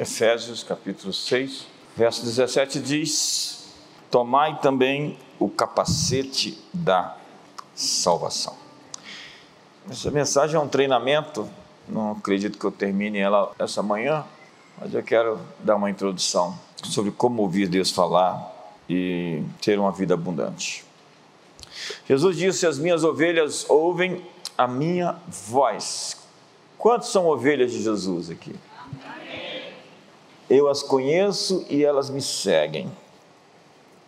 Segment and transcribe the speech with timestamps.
[0.00, 3.68] Efésios capítulo 6, verso 17 diz:
[4.10, 7.18] Tomai também o capacete da
[7.74, 8.56] salvação.
[9.90, 11.46] Essa mensagem é um treinamento,
[11.86, 14.24] não acredito que eu termine ela essa manhã,
[14.80, 20.14] mas eu quero dar uma introdução sobre como ouvir Deus falar e ter uma vida
[20.14, 20.82] abundante.
[22.08, 24.24] Jesus disse: As minhas ovelhas ouvem
[24.56, 26.16] a minha voz.
[26.78, 28.54] Quantos são ovelhas de Jesus aqui?
[30.50, 32.90] Eu as conheço e elas me seguem.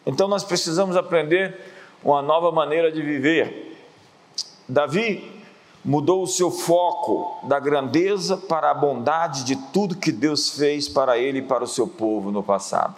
[0.05, 1.56] Então nós precisamos aprender
[2.02, 3.78] uma nova maneira de viver.
[4.69, 5.41] Davi
[5.84, 11.16] mudou o seu foco da grandeza para a bondade de tudo que Deus fez para
[11.16, 12.97] ele e para o seu povo no passado.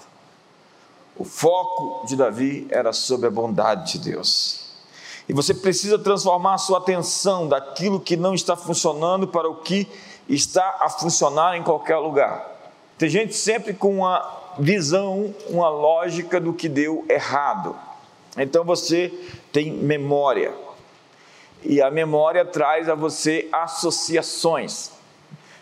[1.17, 4.65] O foco de Davi era sobre a bondade de Deus.
[5.29, 9.87] E você precisa transformar a sua atenção daquilo que não está funcionando para o que
[10.29, 12.54] está a funcionar em qualquer lugar.
[12.99, 17.77] Tem gente sempre com uma visão, uma lógica do que deu errado.
[18.37, 19.13] Então você
[19.53, 20.53] tem memória.
[21.63, 24.93] E a memória traz a você associações.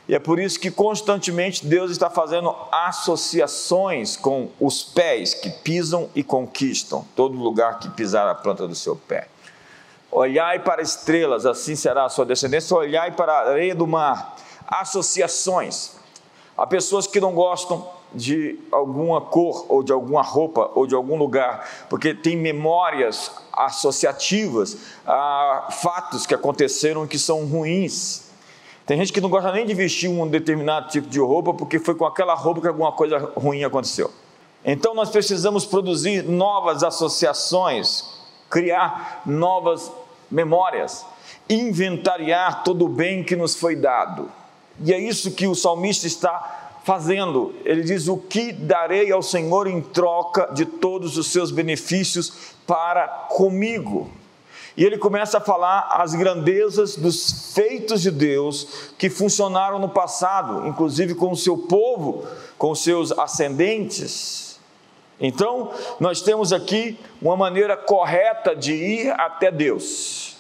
[0.09, 6.11] E é por isso que constantemente Deus está fazendo associações com os pés que pisam
[6.15, 9.29] e conquistam todo lugar que pisar a planta do seu pé.
[10.11, 12.77] Olhai para estrelas, assim será a sua descendência.
[12.77, 14.37] Olhai para a areia do mar.
[14.67, 16.02] Associações.
[16.57, 21.17] Há pessoas que não gostam de alguma cor ou de alguma roupa ou de algum
[21.17, 28.31] lugar, porque tem memórias associativas a fatos que aconteceram que são ruins.
[28.87, 31.95] Tem gente que não gosta nem de vestir um determinado tipo de roupa porque foi
[31.95, 34.11] com aquela roupa que alguma coisa ruim aconteceu.
[34.65, 38.05] Então nós precisamos produzir novas associações,
[38.51, 39.91] criar novas
[40.31, 41.05] memórias,
[41.49, 44.31] inventariar todo o bem que nos foi dado.
[44.81, 47.55] E é isso que o salmista está fazendo.
[47.65, 53.07] Ele diz: O que darei ao Senhor em troca de todos os seus benefícios para
[53.09, 54.11] comigo?
[54.77, 60.67] E ele começa a falar as grandezas dos feitos de Deus que funcionaram no passado,
[60.67, 62.27] inclusive com o seu povo,
[62.57, 64.59] com os seus ascendentes.
[65.21, 65.71] Então,
[66.01, 70.32] nós temos aqui uma maneira correta de ir até Deus.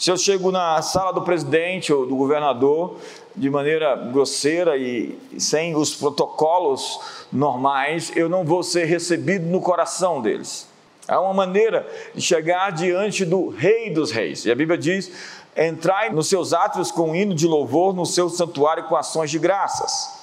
[0.00, 2.96] Se eu chego na sala do presidente ou do governador
[3.36, 6.98] de maneira grosseira e sem os protocolos
[7.30, 10.66] normais, eu não vou ser recebido no coração deles.
[11.06, 14.46] Há uma maneira de chegar diante do Rei dos Reis.
[14.46, 15.12] E a Bíblia diz:
[15.54, 19.38] entrai nos seus átrios com um hino de louvor, no seu santuário com ações de
[19.38, 20.18] graças.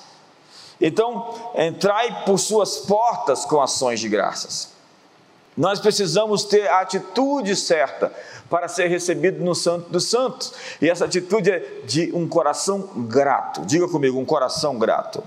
[0.82, 4.76] Então, entrai por suas portas com ações de graças.
[5.56, 8.12] Nós precisamos ter a atitude certa
[8.50, 10.54] para ser recebido no Santo dos Santos.
[10.82, 13.66] E essa atitude é de um coração grato.
[13.66, 15.24] Diga comigo, um coração grato.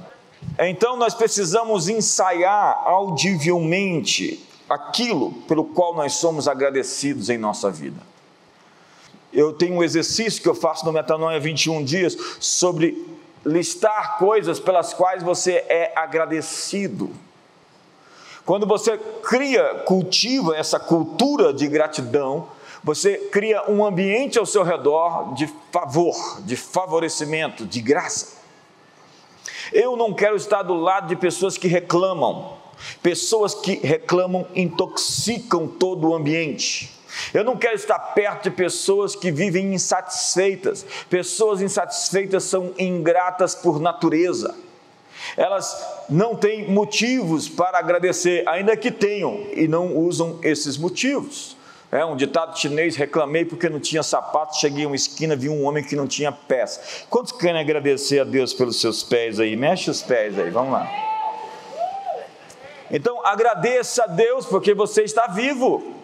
[0.59, 8.01] Então nós precisamos ensaiar audivelmente aquilo pelo qual nós somos agradecidos em nossa vida.
[9.33, 13.07] Eu tenho um exercício que eu faço no Metanoia 21 dias sobre
[13.45, 17.11] listar coisas pelas quais você é agradecido.
[18.45, 22.49] Quando você cria, cultiva essa cultura de gratidão,
[22.83, 28.39] você cria um ambiente ao seu redor de favor, de favorecimento, de graça.
[29.73, 32.59] Eu não quero estar do lado de pessoas que reclamam.
[33.03, 36.99] Pessoas que reclamam intoxicam todo o ambiente.
[37.35, 40.87] Eu não quero estar perto de pessoas que vivem insatisfeitas.
[41.09, 44.57] Pessoas insatisfeitas são ingratas por natureza.
[45.37, 45.77] Elas
[46.09, 51.57] não têm motivos para agradecer, ainda que tenham, e não usam esses motivos.
[51.93, 55.65] É um ditado chinês: reclamei porque não tinha sapato, cheguei a uma esquina, vi um
[55.65, 57.05] homem que não tinha pés.
[57.11, 59.57] Quantos querem agradecer a Deus pelos seus pés aí?
[59.57, 60.89] Mexe os pés aí, vamos lá.
[62.91, 66.01] Então agradeça a Deus porque você está vivo.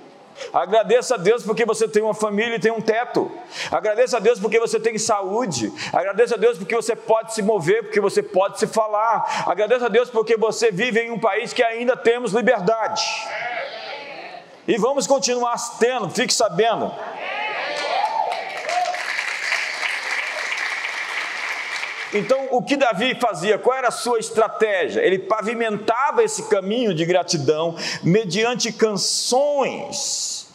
[0.52, 3.30] Agradeça a Deus porque você tem uma família e tem um teto.
[3.70, 5.72] Agradeça a Deus porque você tem saúde.
[5.92, 9.44] Agradeça a Deus porque você pode se mover, porque você pode se falar.
[9.46, 13.02] Agradeça a Deus porque você vive em um país que ainda temos liberdade.
[14.68, 16.92] E vamos continuar tendo, fique sabendo.
[22.12, 23.58] Então, o que Davi fazia?
[23.58, 25.00] Qual era a sua estratégia?
[25.00, 30.46] Ele pavimentava esse caminho de gratidão mediante canções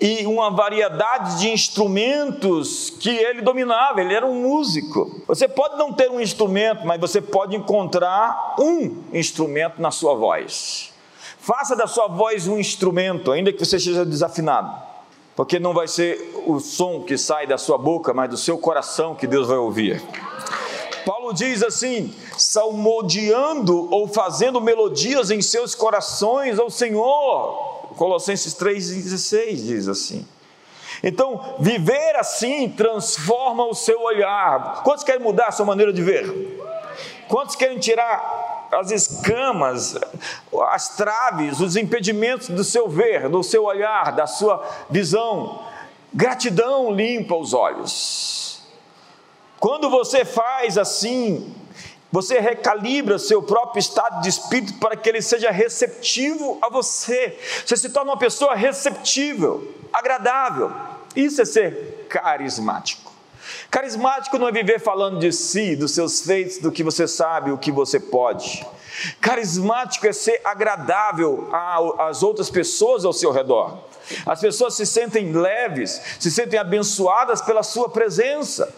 [0.00, 4.00] e uma variedade de instrumentos que ele dominava.
[4.00, 5.22] Ele era um músico.
[5.26, 10.92] Você pode não ter um instrumento, mas você pode encontrar um instrumento na sua voz.
[11.48, 14.70] Faça da sua voz um instrumento, ainda que você seja desafinado,
[15.34, 19.14] porque não vai ser o som que sai da sua boca, mas do seu coração
[19.14, 20.02] que Deus vai ouvir.
[21.06, 27.86] Paulo diz assim: salmodiando ou fazendo melodias em seus corações ao Senhor.
[27.96, 30.28] Colossenses 3,16 diz assim.
[31.02, 34.82] Então, viver assim transforma o seu olhar.
[34.82, 36.60] Quantos querem mudar a sua maneira de ver?
[37.26, 39.96] Quantos querem tirar as escamas,
[40.70, 45.62] as traves, os impedimentos do seu ver, do seu olhar, da sua visão?
[46.12, 48.62] Gratidão limpa os olhos.
[49.58, 51.54] Quando você faz assim,
[52.10, 57.38] você recalibra seu próprio estado de espírito para que ele seja receptivo a você.
[57.64, 60.72] Você se torna uma pessoa receptível, agradável.
[61.14, 63.07] Isso é ser carismático.
[63.70, 67.58] Carismático não é viver falando de si, dos seus feitos, do que você sabe, o
[67.58, 68.66] que você pode.
[69.20, 71.48] Carismático é ser agradável
[71.98, 73.78] às outras pessoas ao seu redor.
[74.24, 78.74] As pessoas se sentem leves, se sentem abençoadas pela sua presença.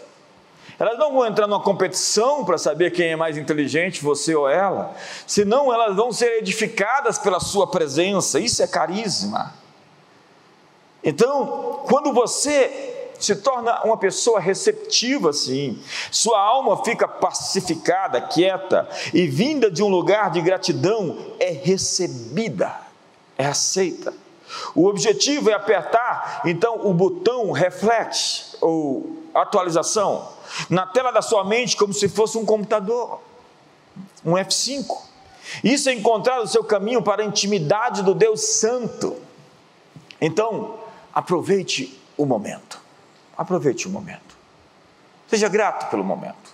[0.77, 4.95] Elas não vão entrar numa competição para saber quem é mais inteligente, você ou ela,
[5.25, 8.39] senão elas vão ser edificadas pela sua presença.
[8.39, 9.53] Isso é carisma.
[11.03, 12.90] Então, quando você
[13.25, 15.81] se torna uma pessoa receptiva assim,
[16.11, 22.75] sua alma fica pacificada, quieta e vinda de um lugar de gratidão é recebida,
[23.37, 24.13] é aceita.
[24.75, 30.27] O objetivo é apertar então o botão reflete ou atualização
[30.69, 33.21] na tela da sua mente como se fosse um computador,
[34.25, 34.85] um F5.
[35.63, 39.15] Isso é encontrar o seu caminho para a intimidade do Deus Santo.
[40.19, 40.79] Então,
[41.13, 42.80] aproveite o momento.
[43.41, 44.37] Aproveite o momento.
[45.27, 46.53] Seja grato pelo momento.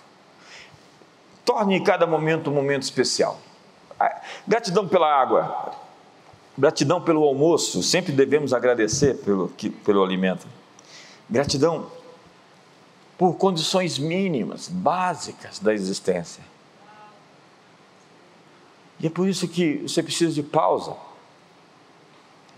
[1.44, 3.38] Torne cada momento um momento especial.
[4.46, 5.74] Gratidão pela água,
[6.56, 9.52] gratidão pelo almoço, sempre devemos agradecer pelo,
[9.84, 10.46] pelo alimento.
[11.28, 11.90] Gratidão
[13.18, 16.42] por condições mínimas, básicas da existência.
[18.98, 20.96] E é por isso que você precisa de pausa,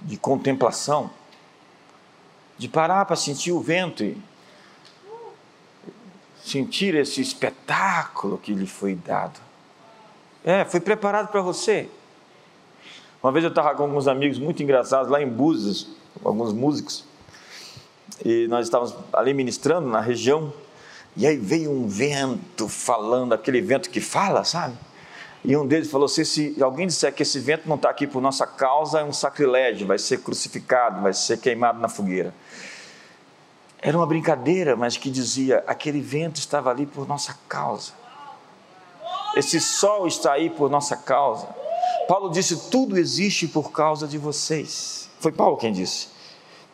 [0.03, 1.11] de contemplação,
[2.61, 4.23] de parar para sentir o vento e
[6.45, 9.41] sentir esse espetáculo que lhe foi dado.
[10.45, 11.89] É, foi preparado para você.
[13.23, 15.89] Uma vez eu estava com alguns amigos muito engraçados lá em Búzios,
[16.23, 17.03] alguns músicos,
[18.23, 20.53] e nós estávamos ali ministrando na região,
[21.17, 24.77] e aí veio um vento falando, aquele vento que fala, sabe?
[25.43, 28.21] E um deles falou assim: se alguém disser que esse vento não está aqui por
[28.21, 32.35] nossa causa, é um sacrilégio, vai ser crucificado, vai ser queimado na fogueira.
[33.83, 37.93] Era uma brincadeira, mas que dizia: aquele vento estava ali por nossa causa.
[39.37, 41.49] Esse sol está aí por nossa causa.
[42.07, 45.09] Paulo disse: tudo existe por causa de vocês.
[45.21, 46.09] Foi Paulo quem disse.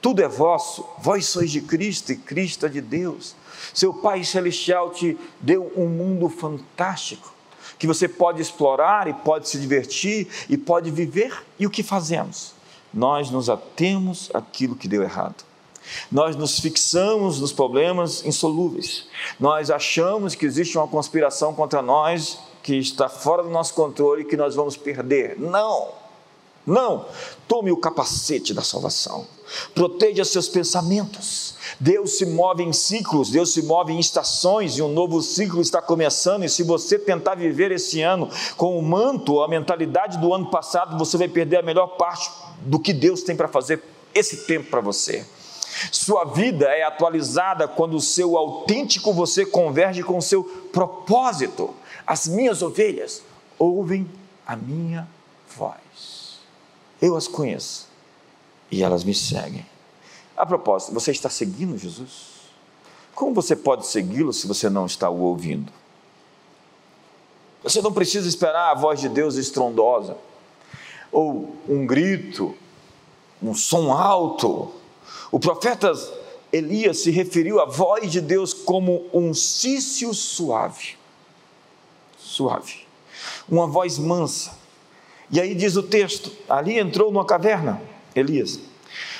[0.00, 3.34] Tudo é vosso, vós sois de Cristo e Cristo é de Deus.
[3.74, 7.34] Seu Pai Celestial te deu um mundo fantástico
[7.78, 11.44] que você pode explorar e pode se divertir e pode viver.
[11.58, 12.52] E o que fazemos?
[12.92, 15.44] Nós nos atemos àquilo que deu errado.
[16.10, 19.06] Nós nos fixamos nos problemas insolúveis.
[19.38, 24.24] Nós achamos que existe uma conspiração contra nós que está fora do nosso controle e
[24.24, 25.38] que nós vamos perder.
[25.38, 25.88] Não!
[26.66, 27.06] Não!
[27.46, 29.24] Tome o capacete da salvação.
[29.72, 31.54] Proteja seus pensamentos.
[31.78, 35.80] Deus se move em ciclos, Deus se move em estações e um novo ciclo está
[35.80, 36.44] começando.
[36.44, 40.98] E se você tentar viver esse ano com o manto, a mentalidade do ano passado,
[40.98, 42.28] você vai perder a melhor parte
[42.62, 43.80] do que Deus tem para fazer
[44.12, 45.24] esse tempo para você.
[45.90, 51.74] Sua vida é atualizada quando o seu autêntico você converge com o seu propósito.
[52.06, 53.22] As minhas ovelhas
[53.58, 54.08] ouvem
[54.46, 55.08] a minha
[55.56, 56.38] voz.
[57.00, 57.88] Eu as conheço
[58.70, 59.66] e elas me seguem.
[60.36, 62.36] A propósito, você está seguindo Jesus?
[63.14, 65.72] Como você pode segui-lo se você não está o ouvindo?
[67.62, 70.16] Você não precisa esperar a voz de Deus estrondosa,
[71.10, 72.54] ou um grito,
[73.42, 74.70] um som alto,
[75.30, 75.92] o profeta
[76.52, 80.96] Elias se referiu à voz de Deus como um cício suave.
[82.18, 82.86] Suave.
[83.48, 84.56] Uma voz mansa.
[85.30, 87.82] E aí diz o texto: ali entrou numa caverna,
[88.14, 88.60] Elias,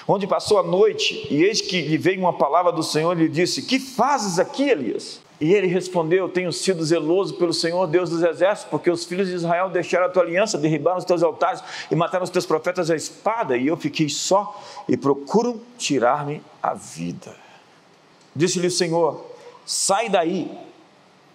[0.06, 3.28] onde passou a noite, e eis que lhe veio uma palavra do Senhor e lhe
[3.28, 5.20] disse: Que fazes aqui, Elias?
[5.40, 9.34] E ele respondeu: Tenho sido zeloso pelo Senhor Deus dos exércitos, porque os filhos de
[9.34, 12.96] Israel deixaram a tua aliança, derribaram os teus altares e mataram os teus profetas à
[12.96, 17.34] espada, e eu fiquei só e procuram tirar-me a vida.
[18.34, 19.24] Disse-lhe o Senhor:
[19.66, 20.50] Sai daí,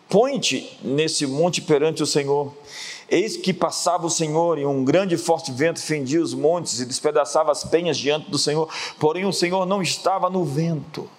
[0.10, 2.53] põe-te nesse monte perante o Senhor.
[3.08, 6.86] Eis que passava o Senhor e um grande e forte vento fendia os montes e
[6.86, 11.10] despedaçava as penhas diante do Senhor, porém o Senhor não estava no vento.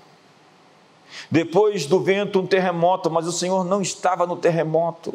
[1.30, 5.14] Depois do vento, um terremoto, mas o Senhor não estava no terremoto.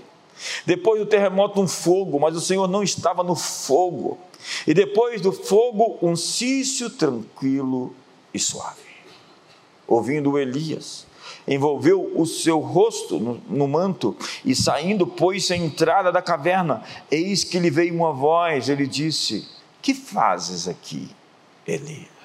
[0.65, 4.17] Depois do terremoto, um fogo, mas o Senhor não estava no fogo.
[4.65, 7.93] E depois do fogo, um cício tranquilo
[8.33, 8.87] e suave.
[9.87, 11.07] Ouvindo Elias,
[11.47, 16.83] envolveu o seu rosto no, no manto e saindo, pôs-se à entrada da caverna.
[17.09, 19.47] Eis que lhe veio uma voz, ele disse:
[19.81, 21.09] Que fazes aqui,
[21.65, 22.16] Elias?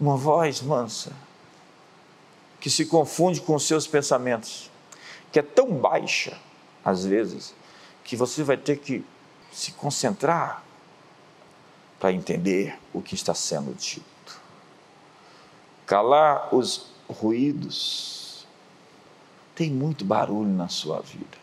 [0.00, 1.12] Uma voz mansa,
[2.60, 4.70] que se confunde com os seus pensamentos,
[5.30, 6.38] que é tão baixa,
[6.84, 7.54] às vezes,
[8.02, 9.04] que você vai ter que
[9.52, 10.62] se concentrar
[11.98, 14.14] para entender o que está sendo dito
[15.86, 18.46] calar os ruídos.
[19.54, 21.38] Tem muito barulho na sua vida.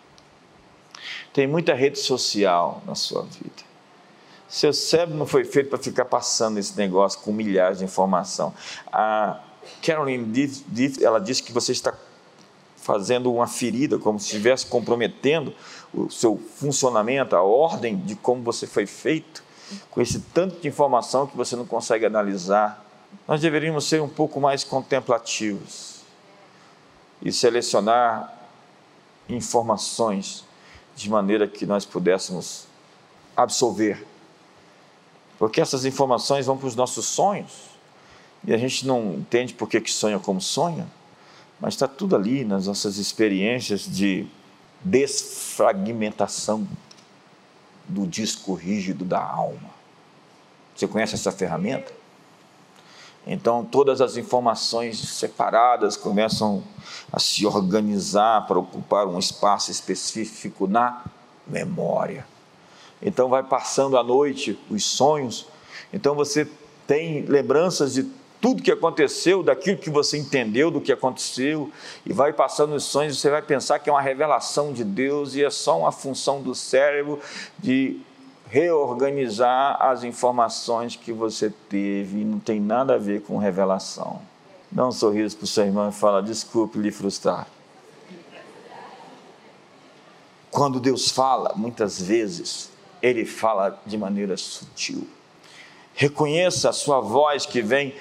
[1.33, 3.70] Tem muita rede social na sua vida.
[4.51, 8.53] Seu cérebro não foi feito para ficar passando esse negócio com milhares de informação.
[8.91, 9.39] A
[9.81, 11.93] Carolyn Diff, ela disse que você está
[12.77, 15.53] fazendo uma ferida, como se estivesse comprometendo
[15.93, 19.43] o seu funcionamento, a ordem de como você foi feito,
[19.89, 22.91] com esse tanto de informação que você não consegue analisar
[23.27, 26.01] nós deveríamos ser um pouco mais contemplativos
[27.21, 28.33] e selecionar
[29.29, 30.43] informações
[30.95, 32.65] de maneira que nós pudéssemos
[33.35, 34.05] absorver.
[35.41, 37.51] Porque essas informações vão para os nossos sonhos
[38.43, 40.87] e a gente não entende por que, que sonha como sonha,
[41.59, 44.27] mas está tudo ali nas nossas experiências de
[44.81, 46.67] desfragmentação
[47.87, 49.71] do disco rígido da alma.
[50.75, 51.91] Você conhece essa ferramenta?
[53.25, 56.63] Então, todas as informações separadas começam
[57.11, 61.03] a se organizar para ocupar um espaço específico na
[61.47, 62.27] memória.
[63.01, 65.47] Então, vai passando a noite os sonhos.
[65.93, 66.47] Então, você
[66.85, 68.03] tem lembranças de
[68.41, 71.71] tudo que aconteceu, daquilo que você entendeu do que aconteceu,
[72.03, 75.43] e vai passando os sonhos, você vai pensar que é uma revelação de Deus e
[75.43, 77.19] é só uma função do cérebro
[77.59, 78.01] de
[78.47, 84.19] reorganizar as informações que você teve e não tem nada a ver com revelação.
[84.71, 87.47] Dá um sorriso para o seu irmão e fala: desculpe lhe frustrar.
[90.49, 92.69] Quando Deus fala, muitas vezes,
[93.01, 95.07] Ele fala de maneira sutil.
[95.93, 97.95] Reconheça a sua voz que vem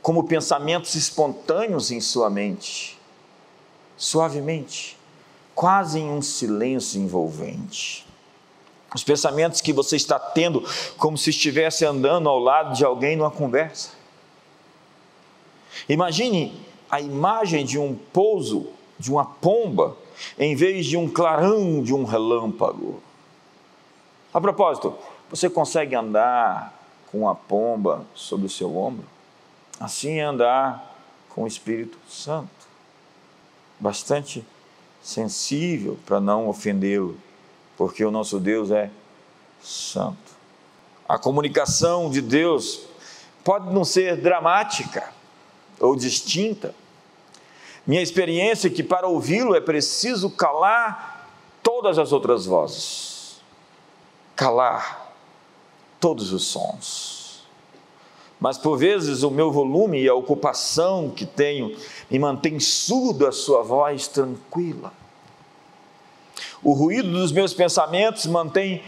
[0.00, 2.98] como pensamentos espontâneos em sua mente,
[3.96, 4.96] suavemente,
[5.54, 8.06] quase em um silêncio envolvente
[8.96, 10.64] os pensamentos que você está tendo,
[10.96, 13.90] como se estivesse andando ao lado de alguém numa conversa.
[15.86, 16.58] Imagine
[16.90, 19.96] a imagem de um pouso, de uma pomba,
[20.38, 23.02] em vez de um clarão de um relâmpago.
[24.36, 24.94] A propósito,
[25.30, 26.70] você consegue andar
[27.10, 29.06] com a pomba sobre o seu ombro?
[29.80, 30.94] Assim é andar
[31.30, 32.50] com o Espírito Santo.
[33.80, 34.44] Bastante
[35.02, 37.16] sensível para não ofendê-lo
[37.78, 38.90] porque o nosso Deus é
[39.62, 40.36] santo.
[41.08, 42.82] A comunicação de Deus
[43.42, 45.14] pode não ser dramática
[45.80, 46.74] ou distinta.
[47.86, 51.26] Minha experiência é que para ouvi-lo é preciso calar
[51.62, 53.15] todas as outras vozes,
[54.36, 55.12] calar
[55.98, 57.44] todos os sons.
[58.38, 61.74] Mas por vezes o meu volume e a ocupação que tenho
[62.10, 64.92] me mantém surdo a sua voz tranquila.
[66.62, 68.82] O ruído dos meus pensamentos mantém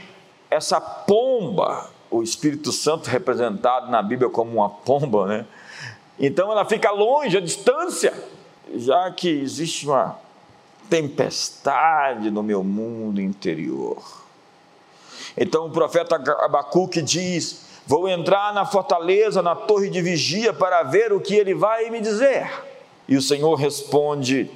[0.50, 5.46] essa pomba, o Espírito Santo representado na Bíblia como uma pomba, né?
[6.18, 8.12] Então ela fica longe, a distância,
[8.74, 10.18] já que existe uma
[10.90, 14.27] tempestade no meu mundo interior.
[15.38, 21.12] Então o profeta Abacuque diz: Vou entrar na fortaleza, na torre de vigia, para ver
[21.12, 22.50] o que ele vai me dizer.
[23.06, 24.50] E o Senhor responde: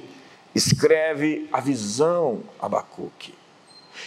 [0.53, 3.33] escreve a visão Abacuque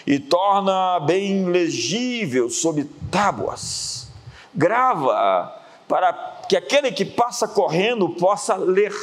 [0.07, 4.09] e torna bem legível sob tábuas.
[4.55, 5.53] Grava
[5.89, 6.13] para
[6.49, 8.95] que aquele que passa correndo possa ler.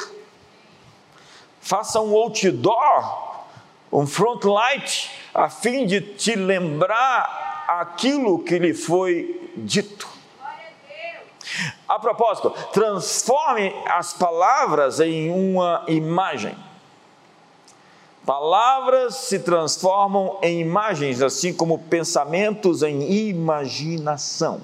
[1.60, 3.46] Faça um outdoor,
[3.92, 10.08] um front light, a fim de te lembrar aquilo que lhe foi dito.
[11.88, 16.56] A propósito, transforme as palavras em uma imagem.
[18.26, 24.62] Palavras se transformam em imagens, assim como pensamentos em imaginação.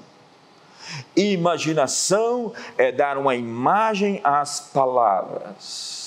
[1.14, 6.00] Imaginação é dar uma imagem às palavras.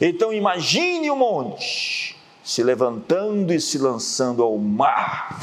[0.00, 5.38] Então imagine o um monte se levantando e se lançando ao mar.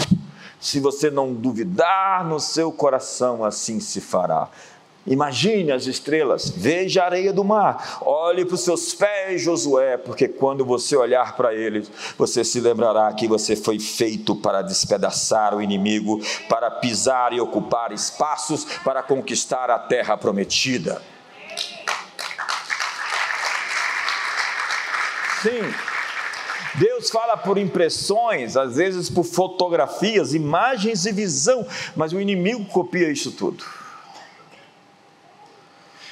[0.59, 4.49] Se você não duvidar no seu coração, assim se fará.
[5.07, 10.27] Imagine as estrelas, veja a areia do mar, olhe para os seus pés, Josué, porque
[10.27, 15.61] quando você olhar para eles, você se lembrará que você foi feito para despedaçar o
[15.61, 21.01] inimigo, para pisar e ocupar espaços, para conquistar a terra prometida.
[25.41, 25.86] Sim.
[26.77, 31.65] Deus fala por impressões, às vezes por fotografias, imagens e visão,
[31.95, 33.65] mas o inimigo copia isso tudo.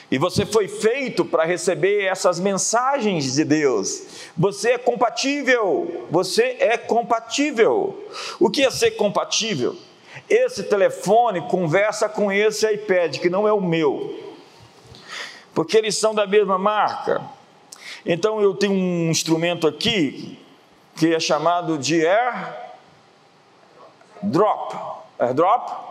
[0.10, 4.29] E você foi feito para receber essas mensagens de Deus.
[4.38, 6.05] Você é compatível.
[6.12, 8.07] Você é compatível.
[8.39, 9.75] O que é ser compatível?
[10.29, 14.36] Esse telefone conversa com esse iPad, que não é o meu,
[15.53, 17.22] porque eles são da mesma marca.
[18.05, 20.38] Então eu tenho um instrumento aqui
[20.95, 22.53] que é chamado de Air
[24.23, 24.75] Drop.
[25.19, 25.85] AirDrop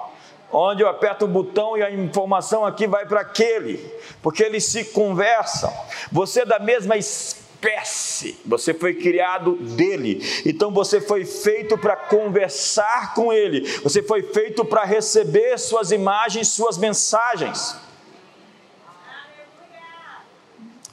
[0.54, 3.78] onde eu aperto o botão e a informação aqui vai para aquele,
[4.22, 5.72] porque eles se conversam.
[6.12, 13.14] Você é da mesma espécie, você foi criado dele, então você foi feito para conversar
[13.14, 17.76] com ele, você foi feito para receber suas imagens, suas mensagens.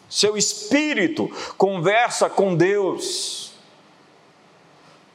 [0.10, 3.51] Seu espírito conversa com Deus.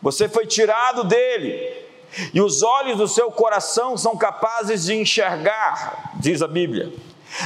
[0.06, 1.84] Você foi tirado dele
[2.32, 6.92] e os olhos do seu coração são capazes de enxergar, diz a Bíblia.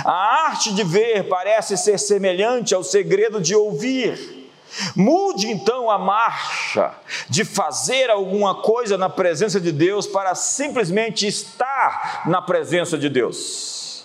[0.05, 4.51] A arte de ver parece ser semelhante ao segredo de ouvir.
[4.95, 6.93] Mude então a marcha
[7.31, 14.05] de fazer alguma coisa na presença de Deus para simplesmente estar na presença de Deus.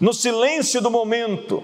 [0.00, 1.62] No silêncio do momento,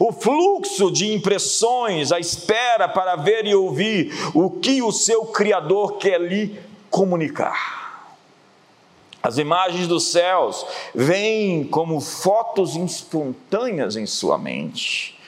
[0.00, 5.98] o fluxo de impressões, a espera para ver e ouvir o que o seu Criador
[5.98, 6.58] quer lhe
[6.90, 7.86] comunicar.
[9.22, 10.64] As imagens dos céus
[10.94, 15.18] vêm como fotos espontâneas em sua mente,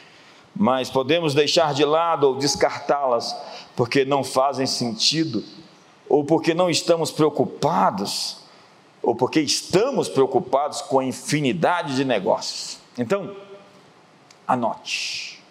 [0.55, 3.37] mas podemos deixar de lado ou descartá-las
[3.75, 5.45] porque não fazem sentido,
[6.09, 8.38] ou porque não estamos preocupados,
[9.03, 12.79] ou porque estamos preocupados com a infinidade de negócios.
[12.97, 13.35] Então,
[14.48, 15.44] anote.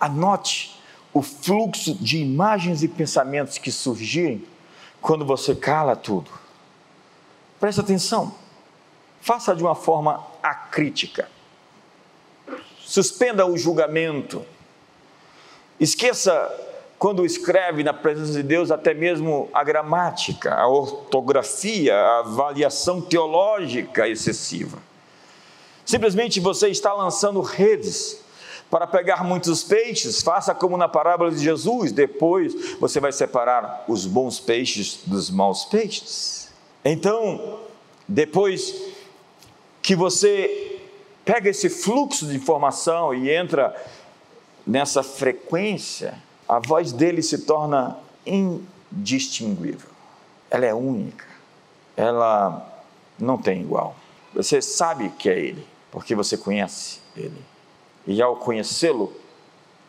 [0.00, 0.80] Anote
[1.12, 4.44] o fluxo de imagens e pensamentos que surgirem
[5.00, 6.30] quando você cala tudo.
[7.60, 8.34] Preste atenção.
[9.20, 11.28] Faça de uma forma acrítica.
[12.78, 14.44] Suspenda o julgamento.
[15.78, 16.32] Esqueça
[16.98, 24.08] quando escreve na presença de Deus até mesmo a gramática, a ortografia, a avaliação teológica
[24.08, 24.78] excessiva.
[25.90, 28.20] Simplesmente você está lançando redes
[28.70, 34.06] para pegar muitos peixes, faça como na parábola de Jesus, depois você vai separar os
[34.06, 36.48] bons peixes dos maus peixes.
[36.84, 37.58] Então,
[38.06, 38.80] depois
[39.82, 40.80] que você
[41.24, 43.74] pega esse fluxo de informação e entra
[44.64, 46.14] nessa frequência,
[46.48, 49.90] a voz dele se torna indistinguível.
[50.48, 51.26] Ela é única.
[51.96, 52.80] Ela
[53.18, 53.96] não tem igual.
[54.32, 57.50] Você sabe que é ele, porque você conhece ele
[58.06, 59.12] e ao conhecê-lo,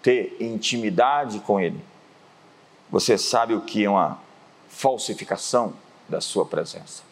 [0.02, 1.80] ter intimidade com ele,
[2.90, 4.20] você sabe o que é uma
[4.70, 5.74] falsificação
[6.10, 7.04] da sua presença.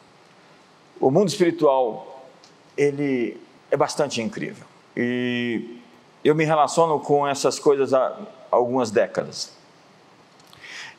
[0.99, 2.27] O mundo espiritual,
[2.75, 3.39] ele
[3.71, 4.65] é bastante incrível.
[4.95, 5.79] E
[6.23, 8.19] eu me relaciono com essas coisas há
[8.51, 9.53] algumas décadas.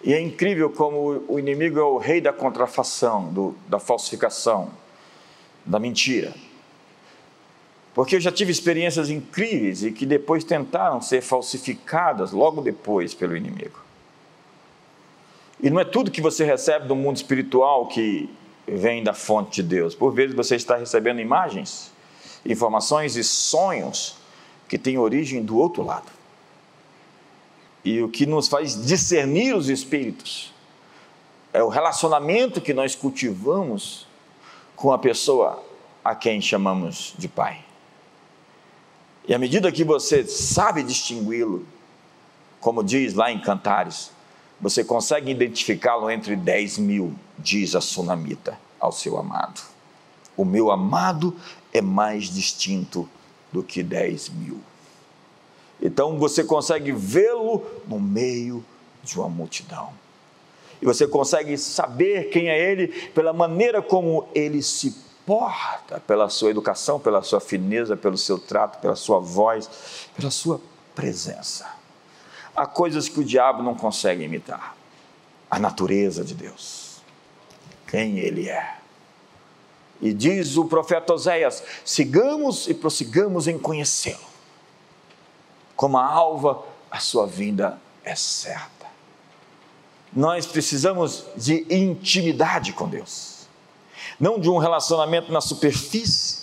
[0.03, 4.71] E é incrível como o inimigo é o rei da contrafação, do, da falsificação,
[5.67, 6.33] da mentira.
[8.01, 13.37] Porque eu já tive experiências incríveis e que depois tentaram ser falsificadas logo depois pelo
[13.37, 13.79] inimigo.
[15.63, 18.27] E não é tudo que você recebe do mundo espiritual que
[18.67, 19.95] vem da fonte de Deus.
[19.95, 21.93] Por vezes você está recebendo imagens,
[22.47, 24.17] informações e sonhos
[24.67, 26.11] que têm origem do outro lado.
[27.85, 30.55] E o que nos faz discernir os espíritos
[31.53, 34.07] é o relacionamento que nós cultivamos
[34.75, 35.63] com a pessoa
[36.03, 37.69] a quem chamamos de pai.
[39.27, 41.67] E à medida que você sabe distingui-lo,
[42.61, 44.11] como diz lá em Cantares,
[44.61, 49.61] você consegue identificá-lo entre 10 mil, diz a sunamita ao seu amado.
[50.37, 51.35] O meu amado
[51.73, 53.09] é mais distinto
[53.53, 54.61] do que 10 mil.
[55.81, 58.65] Então você consegue vê-lo no meio
[59.03, 59.91] de uma multidão.
[60.81, 64.95] E você consegue saber quem é ele pela maneira como ele se
[65.31, 70.61] importa pela sua educação, pela sua fineza, pelo seu trato, pela sua voz, pela sua
[70.93, 71.73] presença.
[72.55, 74.75] Há coisas que o diabo não consegue imitar.
[75.49, 77.01] A natureza de Deus,
[77.87, 78.77] quem ele é,
[80.01, 84.31] E diz o profeta Oséias: sigamos e prossigamos em conhecê-lo.
[85.77, 88.87] Como a alva, a sua vinda é certa.
[90.13, 93.40] Nós precisamos de intimidade com Deus,
[94.21, 96.41] não de um relacionamento na superfície.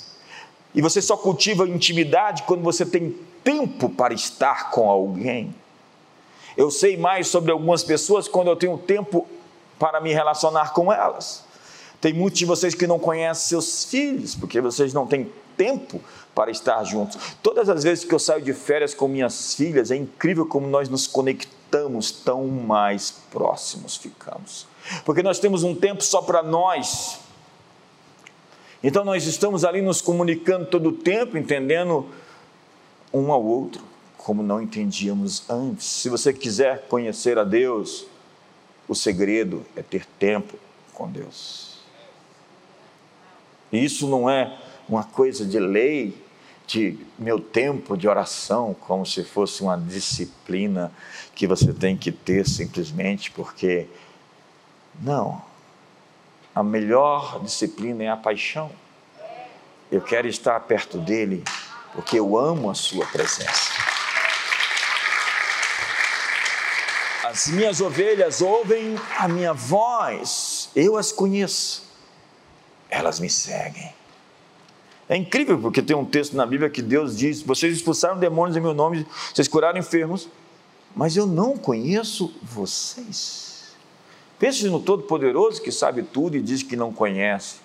[0.74, 5.56] E você só cultiva intimidade quando você tem tempo para estar com alguém.
[6.58, 9.28] Eu sei mais sobre algumas pessoas quando eu tenho tempo
[9.78, 11.46] para me relacionar com elas.
[12.02, 16.02] Tem muitos de vocês que não conhecem seus filhos, porque vocês não têm tempo
[16.34, 17.18] para estar juntos.
[17.42, 20.90] Todas as vezes que eu saio de férias com minhas filhas, é incrível como nós
[20.90, 24.68] nos conectamos, tão mais próximos ficamos.
[25.04, 27.20] Porque nós temos um tempo só para nós.
[28.84, 32.08] Então nós estamos ali nos comunicando todo o tempo, entendendo
[33.14, 33.84] um ao outro,
[34.18, 35.86] como não entendíamos antes.
[35.86, 38.06] Se você quiser conhecer a Deus,
[38.88, 40.58] o segredo é ter tempo
[40.94, 41.78] com Deus.
[43.72, 46.16] E isso não é uma coisa de lei,
[46.66, 50.92] de meu tempo de oração, como se fosse uma disciplina
[51.34, 53.88] que você tem que ter simplesmente porque.
[55.02, 55.42] Não.
[56.58, 58.72] A melhor disciplina é a paixão.
[59.92, 61.44] Eu quero estar perto dele
[61.94, 63.74] porque eu amo a sua presença.
[67.26, 71.86] As minhas ovelhas ouvem a minha voz, eu as conheço
[72.90, 73.94] elas me seguem.
[75.08, 78.62] É incrível porque tem um texto na Bíblia que Deus diz: Vocês expulsaram demônios em
[78.62, 80.28] meu nome, vocês curaram enfermos,
[80.96, 83.57] mas eu não conheço vocês.
[84.40, 87.56] Pense no Todo-Poderoso que sabe tudo e diz que não conhece.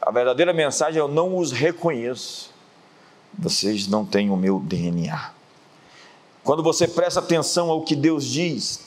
[0.00, 2.50] A verdadeira mensagem é: Eu não os reconheço.
[3.38, 5.32] Vocês não têm o meu DNA.
[6.44, 8.80] Quando você presta atenção ao que Deus diz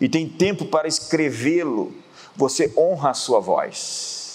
[0.00, 1.92] e tem tempo para escrevê-lo,
[2.36, 4.29] você honra a sua voz.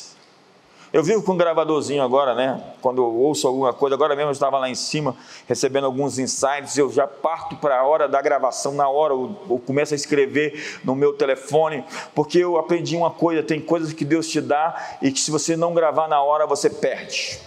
[0.93, 2.61] Eu vivo com um gravadorzinho agora, né?
[2.81, 5.15] Quando eu ouço alguma coisa, agora mesmo eu estava lá em cima
[5.47, 9.93] recebendo alguns insights, eu já parto para a hora da gravação, na hora eu começo
[9.93, 14.39] a escrever no meu telefone, porque eu aprendi uma coisa: tem coisas que Deus te
[14.39, 17.39] dá e que se você não gravar na hora você perde.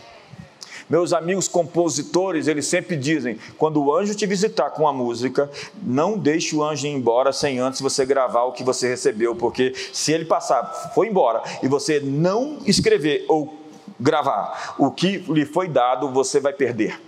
[0.88, 5.50] Meus amigos compositores, eles sempre dizem: quando o anjo te visitar com a música,
[5.82, 9.74] não deixe o anjo ir embora sem antes você gravar o que você recebeu, porque
[9.92, 13.54] se ele passar, foi embora, e você não escrever ou
[14.00, 17.07] gravar o que lhe foi dado, você vai perder.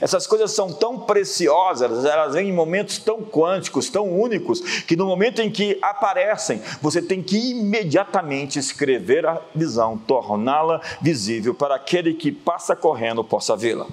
[0.00, 5.06] Essas coisas são tão preciosas, elas vêm em momentos tão quânticos, tão únicos, que no
[5.06, 12.14] momento em que aparecem, você tem que imediatamente escrever a visão, torná-la visível para aquele
[12.14, 13.86] que passa correndo possa vê-la.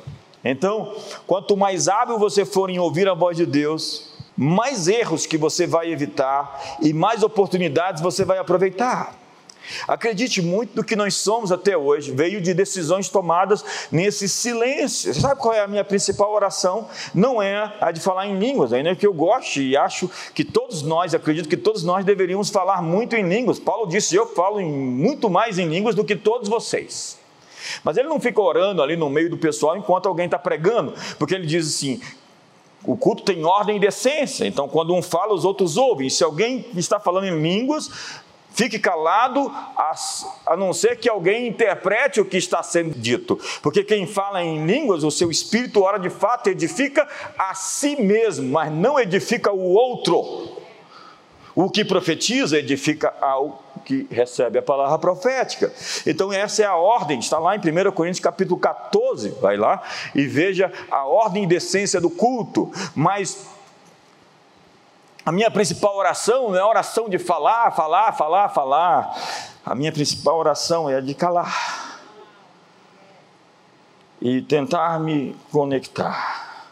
[0.44, 5.38] Então, quanto mais hábil você for em ouvir a voz de Deus, mais erros que
[5.38, 9.25] você vai evitar e mais oportunidades você vai aproveitar.
[9.88, 15.14] Acredite, muito do que nós somos até hoje veio de decisões tomadas nesse silêncio.
[15.14, 16.88] Você sabe qual é a minha principal oração?
[17.14, 20.82] Não é a de falar em línguas, ainda que eu goste e acho que todos
[20.82, 23.60] nós, acredito que todos nós deveríamos falar muito em línguas.
[23.60, 27.18] Paulo disse: Eu falo muito mais em línguas do que todos vocês.
[27.84, 31.34] Mas ele não fica orando ali no meio do pessoal enquanto alguém está pregando, porque
[31.34, 32.00] ele diz assim:
[32.84, 36.10] o culto tem ordem e decência, então quando um fala, os outros ouvem.
[36.10, 37.90] Se alguém está falando em línguas,
[38.56, 43.38] Fique calado, a, não ser que alguém interprete o que está sendo dito.
[43.62, 47.06] Porque quem fala em línguas, o seu espírito, ora de fato, edifica
[47.38, 50.58] a si mesmo, mas não edifica o outro.
[51.54, 55.72] O que profetiza edifica ao que recebe a palavra profética.
[56.08, 59.82] Então, essa é a ordem, está lá em 1 Coríntios capítulo 14, vai lá
[60.16, 62.72] e veja a ordem e decência do culto.
[62.96, 63.48] Mas
[65.26, 69.18] a minha principal oração não é a oração de falar, falar, falar, falar.
[69.66, 72.00] A minha principal oração é a de calar.
[74.22, 76.68] E tentar me conectar.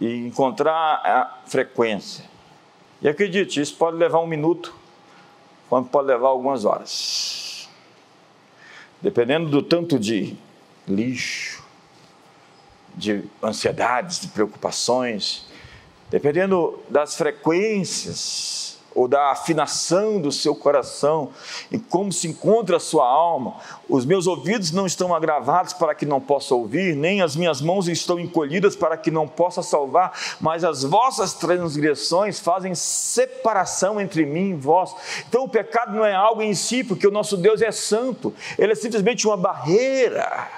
[0.00, 2.24] E encontrar a frequência.
[3.00, 4.74] E acredite, isso pode levar um minuto,
[5.68, 7.68] como pode levar algumas horas.
[9.00, 10.36] Dependendo do tanto de
[10.88, 11.62] lixo,
[12.96, 15.46] de ansiedades, de preocupações,
[16.10, 21.30] dependendo das frequências ou da afinação do seu coração
[21.70, 23.54] e como se encontra a sua alma.
[23.88, 27.88] Os meus ouvidos não estão agravados para que não possa ouvir, nem as minhas mãos
[27.88, 34.50] estão encolhidas para que não possa salvar, mas as vossas transgressões fazem separação entre mim
[34.50, 34.94] e vós.
[35.28, 38.72] Então o pecado não é algo em si, porque o nosso Deus é santo, ele
[38.72, 40.48] é simplesmente uma barreira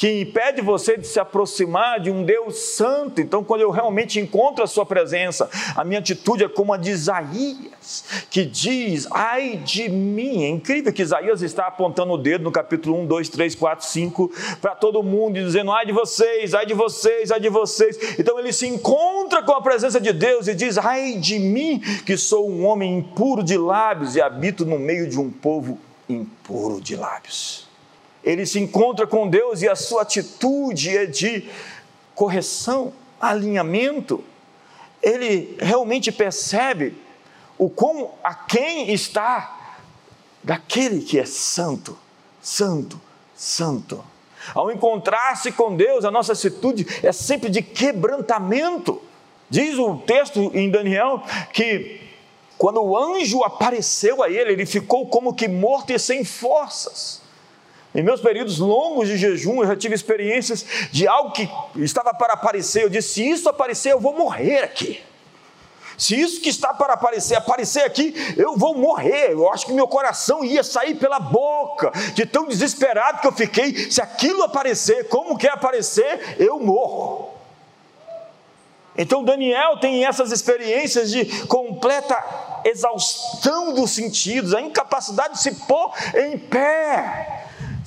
[0.00, 3.20] que impede você de se aproximar de um Deus santo.
[3.20, 6.90] Então, quando eu realmente encontro a sua presença, a minha atitude é como a de
[6.90, 10.42] Isaías, que diz: ai de mim.
[10.44, 14.32] É incrível que Isaías está apontando o dedo no capítulo 1, 2, 3, 4, 5
[14.62, 18.18] para todo mundo, dizendo: ai de vocês, ai de vocês, ai de vocês.
[18.18, 22.16] Então, ele se encontra com a presença de Deus e diz: ai de mim, que
[22.16, 26.96] sou um homem impuro de lábios e habito no meio de um povo impuro de
[26.96, 27.69] lábios.
[28.22, 31.48] Ele se encontra com Deus e a sua atitude é de
[32.14, 34.22] correção, alinhamento.
[35.02, 36.94] Ele realmente percebe
[37.56, 39.78] o quão a quem está
[40.42, 41.98] daquele que é santo,
[42.42, 43.00] santo,
[43.34, 44.04] santo.
[44.54, 49.00] Ao encontrar-se com Deus, a nossa atitude é sempre de quebrantamento.
[49.48, 52.00] Diz o texto em Daniel que
[52.56, 57.22] quando o anjo apareceu a ele, ele ficou como que morto e sem forças.
[57.94, 62.34] Em meus períodos longos de jejum, eu já tive experiências de algo que estava para
[62.34, 62.84] aparecer.
[62.84, 65.02] Eu disse: se isso aparecer, eu vou morrer aqui.
[65.98, 69.32] Se isso que está para aparecer, aparecer aqui, eu vou morrer.
[69.32, 73.90] Eu acho que meu coração ia sair pela boca, de tão desesperado que eu fiquei.
[73.90, 77.28] Se aquilo aparecer, como quer aparecer, eu morro.
[78.96, 82.16] Então Daniel tem essas experiências de completa
[82.64, 87.39] exaustão dos sentidos, a incapacidade de se pôr em pé,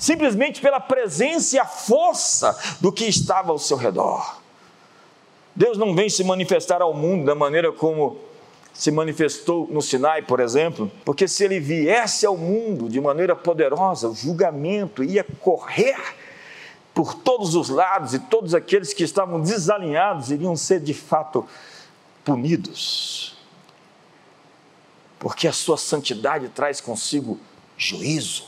[0.04, 4.40] simplesmente pela presença e a força do que estava ao seu redor.
[5.54, 8.18] Deus não vem se manifestar ao mundo da maneira como
[8.72, 14.08] se manifestou no Sinai, por exemplo, porque se ele viesse ao mundo de maneira poderosa,
[14.08, 15.96] o julgamento ia correr
[16.92, 21.46] por todos os lados e todos aqueles que estavam desalinhados iriam ser de fato
[22.24, 23.34] punidos
[25.24, 27.40] porque a sua santidade traz consigo
[27.78, 28.44] juízo.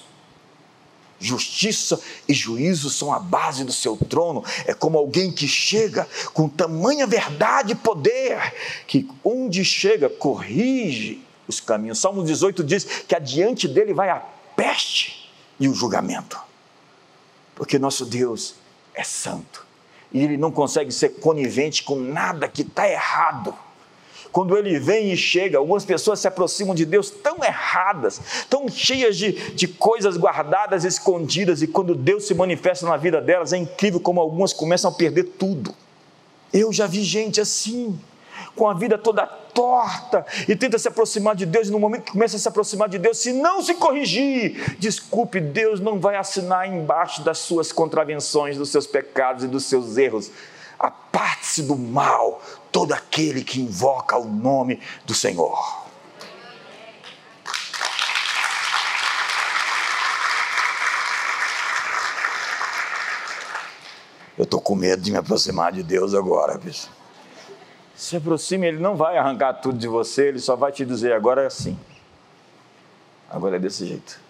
[1.19, 4.45] Justiça e juízo são a base do seu trono.
[4.67, 8.55] É como alguém que chega com tamanha verdade e poder,
[8.87, 11.99] que onde chega corrige os caminhos.
[11.99, 14.17] Salmo 18 diz que adiante dele vai a
[14.55, 16.39] peste e o julgamento.
[17.55, 18.57] Porque nosso Deus
[18.95, 19.67] é santo
[20.13, 23.55] e ele não consegue ser conivente com nada que está errado
[24.33, 29.17] quando ele vem e chega, algumas pessoas se aproximam de Deus tão erradas, tão cheias
[29.17, 34.01] de, de coisas guardadas, escondidas, e quando Deus se manifesta na vida delas, é incrível
[34.01, 35.75] como algumas começam a perder tudo.
[36.53, 37.99] Eu já vi gente assim,
[38.55, 42.13] com a vida toda torta, e tenta se aproximar de Deus, e no momento que
[42.13, 46.69] começa a se aproximar de Deus, se não se corrigir, desculpe, Deus não vai assinar
[46.69, 50.31] embaixo das suas contravenções, dos seus pecados e dos seus erros.
[50.79, 52.43] Aparte-se do mal,
[52.77, 55.87] todo aquele que invoca o nome do Senhor.
[64.37, 66.61] Eu estou com medo de me aproximar de Deus agora.
[67.95, 71.45] Se aproxime, Ele não vai arrancar tudo de você, Ele só vai te dizer: agora
[71.45, 71.79] é assim.
[73.31, 74.21] Agora é desse jeito.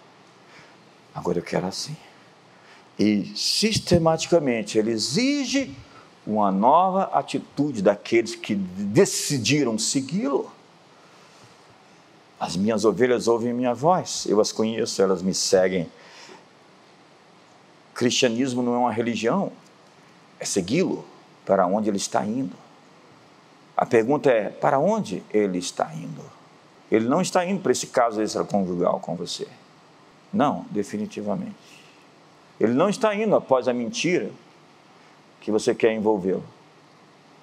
[1.13, 1.97] Agora eu quero assim.
[2.97, 5.75] E sistematicamente Ele exige
[6.27, 10.51] uma nova atitude daqueles que decidiram segui-lo.
[12.37, 15.89] As minhas ovelhas ouvem minha voz, eu as conheço, elas me seguem.
[17.95, 19.51] Cristianismo não é uma religião,
[20.37, 21.05] é segui-lo
[21.45, 22.55] para onde ele está indo.
[23.75, 26.21] A pergunta é: para onde ele está indo?
[26.91, 29.47] Ele não está indo para esse caso extraconjugal com você.
[30.31, 31.55] Não, definitivamente.
[32.59, 34.29] Ele não está indo após a mentira,
[35.47, 36.43] que você quer envolvê-lo.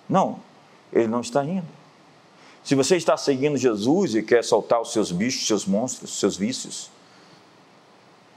[0.07, 0.39] Não,
[0.93, 1.65] ele não está indo.
[2.63, 6.91] Se você está seguindo Jesus e quer soltar os seus bichos, seus monstros, seus vícios,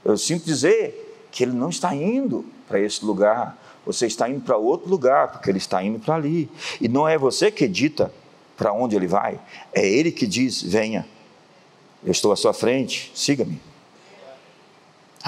[0.02, 3.58] eu sinto dizer que ele não está indo para esse lugar.
[3.84, 6.50] Você está indo para outro lugar, porque ele está indo para ali.
[6.80, 8.10] E não é você que dita
[8.56, 9.38] para onde ele vai,
[9.74, 11.06] é ele que diz: venha,
[12.02, 13.60] eu estou à sua frente, siga-me.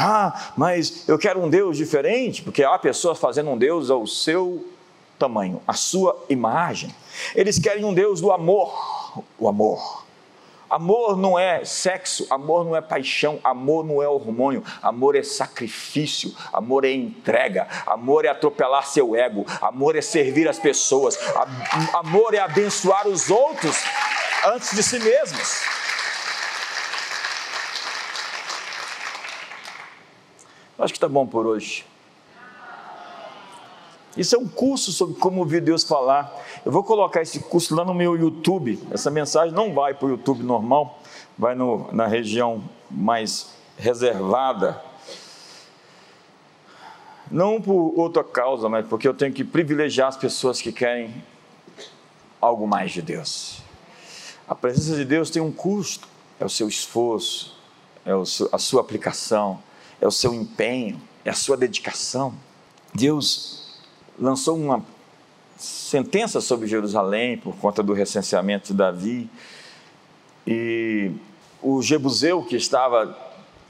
[0.02, 4.66] Ah, mas eu quero um Deus diferente, porque há pessoas fazendo um Deus ao seu
[5.18, 6.94] tamanho, à sua imagem.
[7.34, 10.06] Eles querem um Deus do amor, o amor.
[10.70, 16.34] Amor não é sexo, amor não é paixão, amor não é hormônio, amor é sacrifício,
[16.50, 21.18] amor é entrega, amor é atropelar seu ego, amor é servir as pessoas,
[21.92, 23.76] amor é abençoar os outros
[24.46, 25.69] antes de si mesmos.
[30.80, 31.84] Acho que está bom por hoje.
[34.16, 36.34] Isso é um curso sobre como ouvir Deus falar.
[36.64, 38.82] Eu vou colocar esse curso lá no meu YouTube.
[38.90, 40.98] Essa mensagem não vai para o YouTube normal,
[41.38, 44.82] vai no, na região mais reservada.
[47.30, 51.22] Não por outra causa, mas porque eu tenho que privilegiar as pessoas que querem
[52.40, 53.62] algo mais de Deus.
[54.48, 56.08] A presença de Deus tem um custo,
[56.40, 57.56] é o seu esforço,
[58.04, 58.10] é
[58.50, 59.62] a sua aplicação,
[60.00, 62.34] é o seu empenho, é a sua dedicação.
[62.94, 63.78] Deus
[64.18, 64.84] lançou uma
[65.56, 69.30] sentença sobre Jerusalém por conta do recenseamento de Davi.
[70.46, 71.12] E
[71.62, 73.16] o Jebuseu, que estava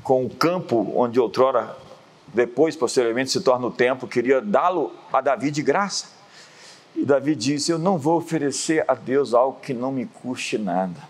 [0.03, 1.77] com o campo onde outrora,
[2.33, 6.07] depois, posteriormente, se torna o templo, queria dá-lo a Davi de graça.
[6.95, 11.01] E Davi disse: Eu não vou oferecer a Deus algo que não me custe nada.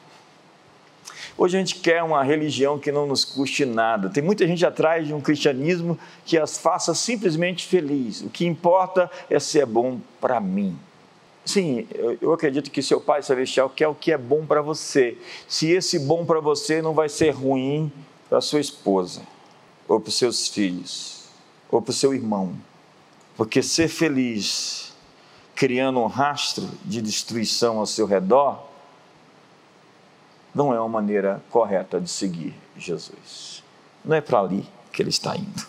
[1.42, 4.10] Hoje a gente quer uma religião que não nos custe nada.
[4.10, 8.20] Tem muita gente atrás de um cristianismo que as faça simplesmente feliz.
[8.20, 10.78] O que importa é se é bom para mim.
[11.42, 11.88] Sim,
[12.20, 15.16] eu acredito que seu pai celestial quer o que é bom para você.
[15.48, 17.90] Se esse bom para você não vai ser ruim
[18.28, 19.22] para sua esposa,
[19.88, 21.24] ou para seus filhos,
[21.70, 22.52] ou para o seu irmão.
[23.34, 24.92] Porque ser feliz
[25.54, 28.68] criando um rastro de destruição ao seu redor
[30.54, 33.62] não é uma maneira correta de seguir Jesus.
[34.04, 35.66] Não é para ali que ele está indo.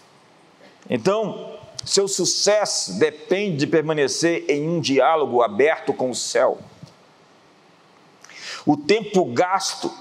[0.89, 6.59] Então, seu sucesso depende de permanecer em um diálogo aberto com o céu.
[8.65, 9.91] O tempo gasto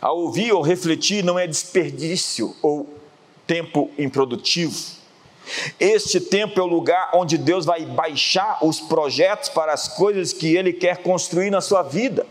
[0.00, 2.88] a ouvir ou refletir não é desperdício ou
[3.46, 5.02] tempo improdutivo.
[5.78, 10.54] Este tempo é o lugar onde Deus vai baixar os projetos para as coisas que
[10.54, 12.26] Ele quer construir na sua vida.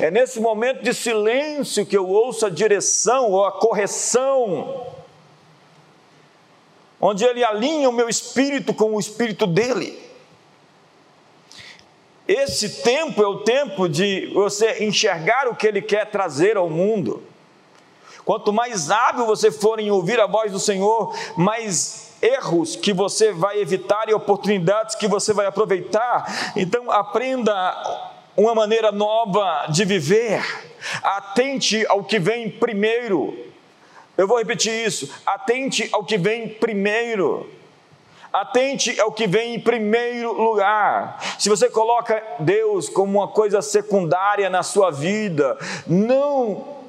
[0.00, 4.86] É nesse momento de silêncio que eu ouço a direção ou a correção,
[7.00, 10.02] onde Ele alinha o meu espírito com o espírito dele.
[12.26, 17.22] Esse tempo é o tempo de você enxergar o que Ele quer trazer ao mundo.
[18.24, 23.32] Quanto mais hábil você for em ouvir a voz do Senhor, mais erros que você
[23.32, 26.52] vai evitar e oportunidades que você vai aproveitar.
[26.56, 27.52] Então, aprenda
[28.36, 30.42] uma maneira nova de viver.
[31.02, 33.36] Atente ao que vem primeiro.
[34.16, 35.12] Eu vou repetir isso.
[35.24, 37.50] Atente ao que vem primeiro.
[38.32, 41.20] Atente ao que vem em primeiro lugar.
[41.38, 46.82] Se você coloca Deus como uma coisa secundária na sua vida, não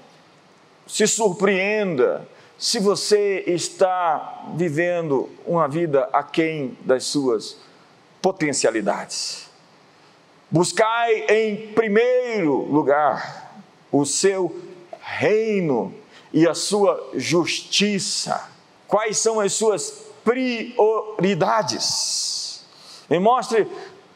[0.87, 2.27] se surpreenda
[2.57, 7.57] se você está vivendo uma vida aquém das suas
[8.21, 9.47] potencialidades.
[10.49, 13.59] Buscai em primeiro lugar
[13.91, 14.55] o seu
[15.01, 15.93] reino
[16.31, 18.47] e a sua justiça.
[18.87, 22.63] Quais são as suas prioridades?
[23.09, 23.67] Me mostre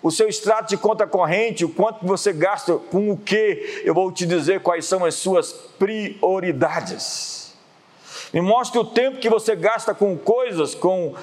[0.02, 4.10] o seu extrato de conta corrente, o quanto você gasta com o que, eu vou
[4.12, 7.54] te dizer quais são as suas prioridades.
[8.32, 11.16] Me mostre o tempo que você gasta com coisas, com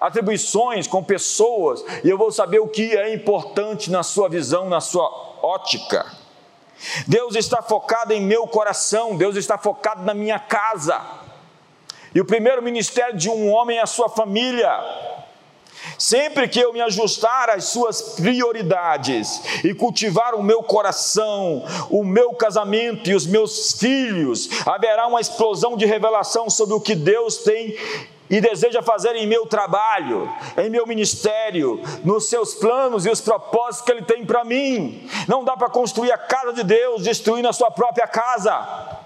[0.00, 4.80] atribuições, com pessoas, e eu vou saber o que é importante na sua visão, na
[4.80, 5.08] sua
[5.42, 6.06] ótica.
[7.06, 10.98] Deus está focado em meu coração, Deus está focado na minha casa.
[12.14, 14.70] E o primeiro ministério de um homem é a sua família.
[15.98, 22.34] Sempre que eu me ajustar às suas prioridades e cultivar o meu coração, o meu
[22.34, 27.76] casamento e os meus filhos, haverá uma explosão de revelação sobre o que Deus tem
[28.30, 33.84] e deseja fazer em meu trabalho, em meu ministério, nos seus planos e os propósitos
[33.84, 35.10] que Ele tem para mim.
[35.26, 39.00] Não dá para construir a casa de Deus destruindo a sua própria casa.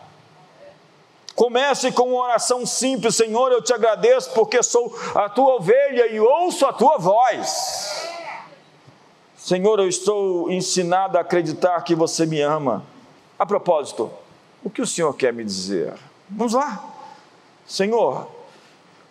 [1.34, 6.20] Comece com uma oração simples: Senhor, eu te agradeço porque sou a tua ovelha e
[6.20, 8.12] ouço a tua voz.
[9.36, 12.84] Senhor, eu estou ensinado a acreditar que você me ama.
[13.38, 14.10] A propósito,
[14.62, 15.94] o que o Senhor quer me dizer?
[16.28, 16.84] Vamos lá.
[17.66, 18.28] Senhor,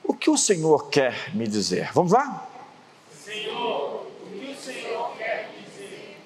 [0.03, 1.91] o que o Senhor quer me dizer?
[1.93, 2.47] Vamos lá?
[3.23, 6.17] Senhor, o que o Senhor quer dizer?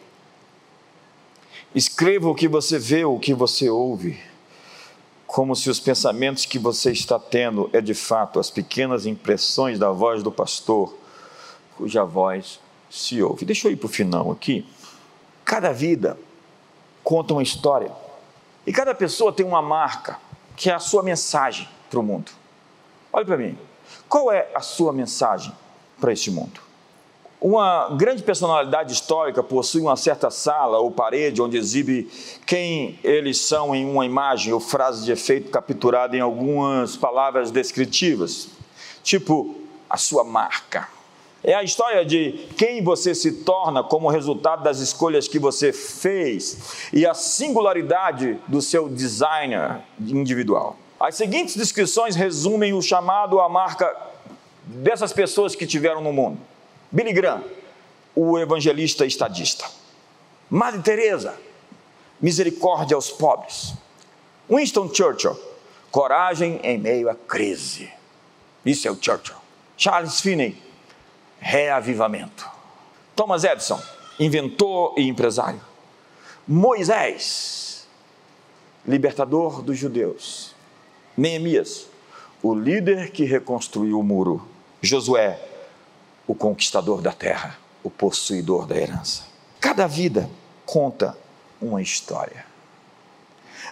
[1.73, 4.19] Escreva o que você vê, o que você ouve,
[5.25, 9.91] como se os pensamentos que você está tendo é de fato as pequenas impressões da
[9.91, 10.95] voz do pastor,
[11.75, 12.59] cuja voz
[12.89, 13.45] se ouve.
[13.45, 14.65] Deixa eu ir para o final aqui.
[15.45, 16.17] Cada vida
[17.03, 17.91] conta uma história.
[18.65, 20.19] E cada pessoa tem uma marca,
[20.55, 22.31] que é a sua mensagem para o mundo.
[23.13, 23.57] Olhe para mim.
[24.09, 25.51] Qual é a sua mensagem
[25.99, 26.61] para este mundo?
[27.39, 32.09] Uma grande personalidade histórica possui uma certa sala ou parede onde exibe
[32.45, 38.47] quem eles são em uma imagem ou frase de efeito capturada em algumas palavras descritivas,
[39.03, 39.55] tipo
[39.89, 40.87] a sua marca.
[41.43, 46.89] É a história de quem você se torna como resultado das escolhas que você fez
[46.91, 50.75] e a singularidade do seu designer individual.
[50.99, 53.95] As seguintes descrições resumem o chamado a marca
[54.63, 56.39] dessas pessoas que tiveram no mundo.
[56.91, 57.43] Billy Graham,
[58.15, 59.65] o evangelista estadista.
[60.49, 61.37] Madre Teresa,
[62.19, 63.73] misericórdia aos pobres.
[64.49, 65.39] Winston Churchill,
[65.91, 67.91] coragem em meio à crise.
[68.65, 69.35] Isso é o Churchill.
[69.77, 70.59] Charles Finney,
[71.39, 72.49] reavivamento.
[73.15, 73.81] Thomas Edison,
[74.19, 75.61] inventor e empresário.
[76.47, 77.87] Moisés,
[78.85, 80.56] libertador dos judeus.
[81.17, 81.87] Neemias,
[82.43, 84.47] o líder que reconstruiu o muro.
[84.81, 85.39] Josué,
[86.27, 89.23] o conquistador da terra, o possuidor da herança.
[89.59, 90.29] Cada vida
[90.65, 91.17] conta
[91.59, 92.45] uma história.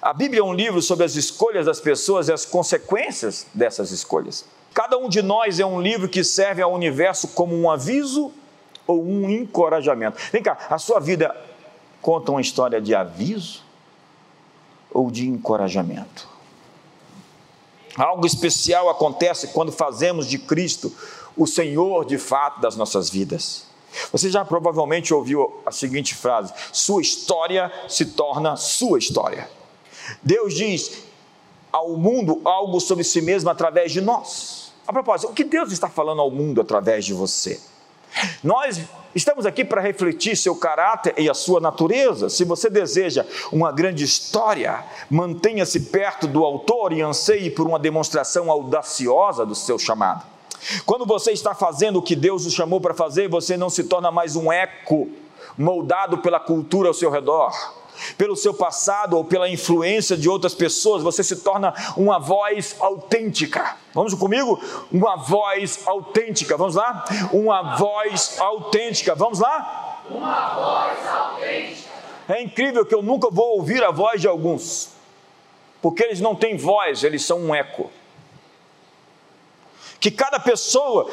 [0.02, 4.46] A Bíblia é um livro sobre as escolhas das pessoas e as consequências dessas escolhas.
[4.74, 8.32] Cada um de nós é um livro que serve ao universo como um aviso
[8.88, 10.18] ou um encorajamento.
[10.32, 11.36] Vem cá, a sua vida
[12.02, 13.64] conta uma história de aviso
[14.91, 16.35] ou de encorajamento?
[17.98, 20.91] Algo especial acontece quando fazemos de Cristo
[21.36, 23.66] o Senhor de fato das nossas vidas.
[24.12, 29.50] Você já provavelmente ouviu a seguinte frase: Sua história se torna sua história.
[30.22, 31.04] Deus diz
[31.72, 34.74] ao mundo algo sobre si mesmo através de nós.
[34.88, 37.60] A propósito, o que Deus está falando ao mundo através de você?
[38.43, 38.80] Nós
[39.16, 42.30] estamos aqui para refletir seu caráter e a sua natureza.
[42.30, 48.51] Se você deseja uma grande história, mantenha-se perto do autor e anseie por uma demonstração
[48.51, 50.24] audaciosa do seu chamado.
[50.86, 54.11] Quando você está fazendo o que Deus o chamou para fazer, você não se torna
[54.11, 55.09] mais um eco
[55.57, 57.53] moldado pela cultura ao seu redor
[58.18, 63.76] pelo seu passado ou pela influência de outras pessoas, você se torna uma voz autêntica.
[63.93, 64.60] Vamos comigo?
[64.91, 66.58] Uma voz autêntica.
[66.58, 67.06] Vamos lá?
[67.32, 69.16] Uma voz autêntica.
[69.16, 70.04] Vamos lá?
[70.10, 71.89] Uma voz autêntica.
[72.28, 74.89] É incrível que eu nunca vou ouvir a voz de alguns,
[75.82, 77.91] porque eles não têm voz, eles são um eco.
[80.00, 81.10] Que cada pessoa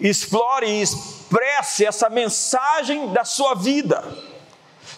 [0.00, 4.04] explore e expresse essa mensagem da sua vida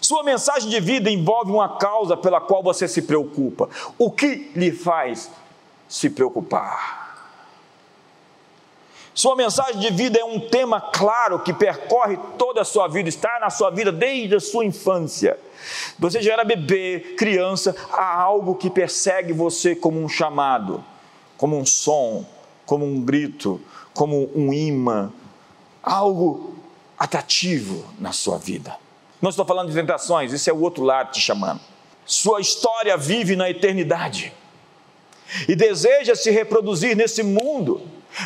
[0.09, 3.69] sua mensagem de vida envolve uma causa pela qual você se preocupa.
[3.95, 5.29] O que lhe faz
[5.87, 7.15] se preocupar?
[9.13, 13.37] Sua mensagem de vida é um tema claro que percorre toda a sua vida, está
[13.39, 15.39] na sua vida desde a sua infância.
[15.99, 20.83] Você já era bebê, criança, há algo que persegue você como um chamado,
[21.37, 22.25] como um som,
[22.65, 23.61] como um grito,
[23.93, 25.13] como um imã,
[25.83, 26.55] algo
[26.97, 28.88] atrativo na sua vida.
[29.21, 31.59] Não estou falando de tentações, isso é o outro lado te chamando.
[32.05, 34.33] Sua história vive na eternidade
[35.47, 37.81] e deseja se reproduzir nesse mundo,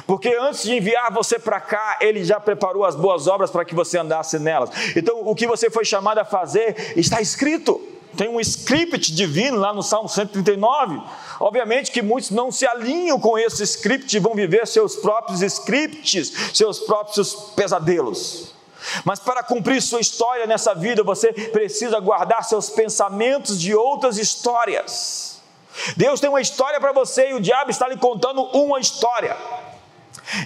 [0.08, 3.76] porque antes de enviar você para cá, ele já preparou as boas obras para que
[3.76, 4.70] você andasse nelas.
[4.96, 7.82] Então, o que você foi chamado a fazer está escrito.
[8.16, 11.02] Tem um script divino lá no Salmo 139.
[11.40, 16.32] Obviamente que muitos não se alinham com esse script e vão viver seus próprios scripts,
[16.54, 18.54] seus próprios pesadelos.
[19.04, 25.42] Mas para cumprir sua história nessa vida, você precisa guardar seus pensamentos de outras histórias.
[25.98, 29.36] Deus tem uma história para você e o diabo está lhe contando uma história.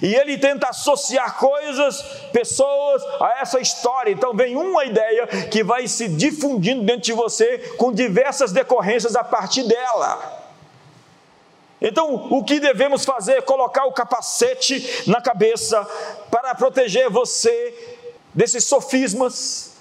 [0.01, 4.11] E ele tenta associar coisas, pessoas a essa história.
[4.11, 9.23] Então vem uma ideia que vai se difundindo dentro de você com diversas decorrências a
[9.23, 10.45] partir dela.
[11.79, 15.85] Então, o que devemos fazer é colocar o capacete na cabeça
[16.31, 17.96] para proteger você
[18.37, 19.71] desses sofismas,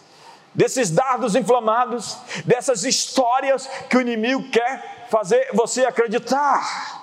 [0.54, 6.95] desses dardos inflamados, dessas histórias que o inimigo quer fazer você acreditar.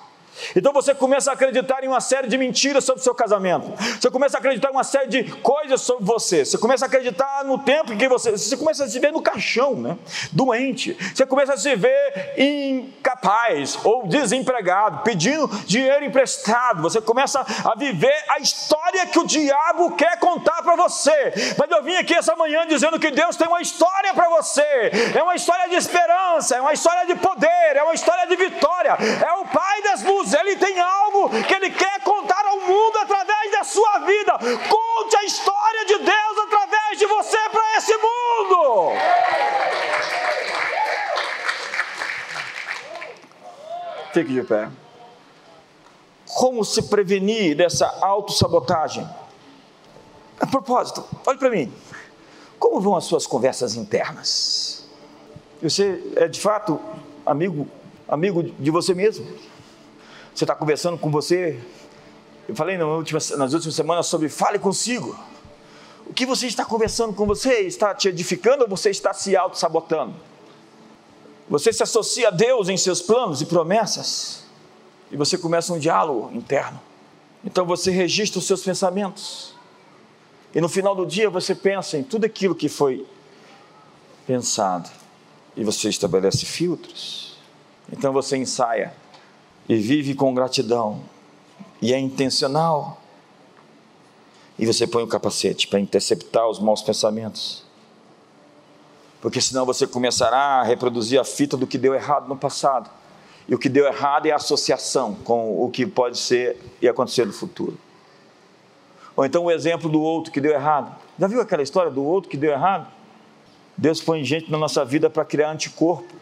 [0.56, 3.72] Então você começa a acreditar em uma série de mentiras sobre o seu casamento.
[4.00, 6.44] Você começa a acreditar em uma série de coisas sobre você.
[6.44, 8.32] Você começa a acreditar no tempo em que você.
[8.32, 9.96] Você começa a se ver no caixão, né?
[10.32, 10.96] Doente.
[11.14, 16.82] Você começa a se ver incapaz ou desempregado, pedindo dinheiro emprestado.
[16.82, 21.32] Você começa a viver a história que o diabo quer contar para você.
[21.58, 24.90] Mas eu vim aqui essa manhã dizendo que Deus tem uma história para você.
[25.14, 28.96] É uma história de esperança, é uma história de poder, é uma história de vitória.
[29.24, 33.52] É o Pai das luzes ele tem algo que Ele quer contar ao mundo através
[33.52, 34.32] da sua vida.
[34.68, 38.92] Conte a história de Deus através de você para esse mundo.
[44.12, 44.68] Fique de pé.
[46.34, 49.08] Como se prevenir dessa autossabotagem?
[50.40, 51.72] A propósito, olhe para mim.
[52.58, 54.88] Como vão as suas conversas internas?
[55.62, 56.80] Você é de fato
[57.24, 57.68] amigo,
[58.08, 59.26] amigo de você mesmo?
[60.34, 61.60] Você está conversando com você.
[62.48, 65.16] Eu falei nas últimas, nas últimas semanas sobre fale consigo.
[66.06, 70.14] O que você está conversando com você está te edificando ou você está se auto-sabotando?
[71.48, 74.44] Você se associa a Deus em seus planos e promessas
[75.10, 76.80] e você começa um diálogo interno.
[77.44, 79.54] Então você registra os seus pensamentos.
[80.52, 83.06] E no final do dia você pensa em tudo aquilo que foi
[84.26, 84.90] pensado.
[85.56, 87.38] E você estabelece filtros.
[87.92, 89.03] Então você ensaia
[89.68, 91.00] e vive com gratidão.
[91.80, 93.00] E é intencional.
[94.58, 97.64] E você põe o capacete para interceptar os maus pensamentos.
[99.20, 102.90] Porque senão você começará a reproduzir a fita do que deu errado no passado.
[103.48, 107.26] E o que deu errado é a associação com o que pode ser e acontecer
[107.26, 107.78] no futuro.
[109.16, 110.94] Ou então o exemplo do outro que deu errado.
[111.18, 112.90] Já viu aquela história do outro que deu errado?
[113.76, 116.14] Deus põe gente na nossa vida para criar anticorpo.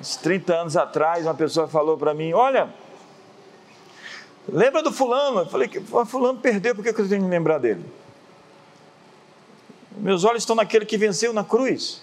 [0.00, 2.72] Uns 30 anos atrás, uma pessoa falou para mim: Olha,
[4.48, 5.40] lembra do fulano?
[5.40, 7.84] Eu falei: que Fulano perdeu, por que eu tenho que lembrar dele?
[9.96, 12.02] Meus olhos estão naquele que venceu na cruz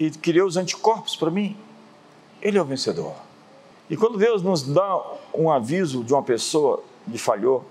[0.00, 1.56] e criou os anticorpos para mim.
[2.42, 3.14] Ele é o vencedor.
[3.88, 5.00] E quando Deus nos dá
[5.32, 7.64] um aviso de uma pessoa que falhou,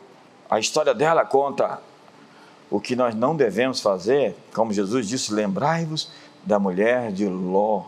[0.49, 1.81] a história dela conta
[2.69, 6.11] o que nós não devemos fazer, como Jesus disse: lembrai-vos
[6.43, 7.85] da mulher de Ló.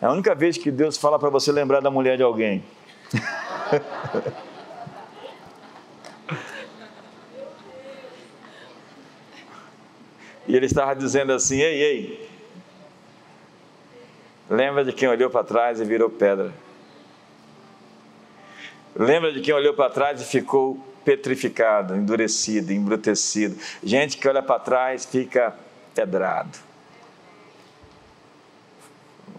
[0.00, 2.64] É a única vez que Deus fala para você lembrar da mulher de alguém.
[10.46, 12.26] e ele estava dizendo assim: ei, ei,
[14.48, 16.52] Lembra de quem olhou para trás e virou pedra.
[18.94, 23.56] Lembra de quem olhou para trás e ficou petrificado, endurecido, embrutecido.
[23.82, 25.54] Gente que olha para trás fica
[25.94, 26.56] pedrado,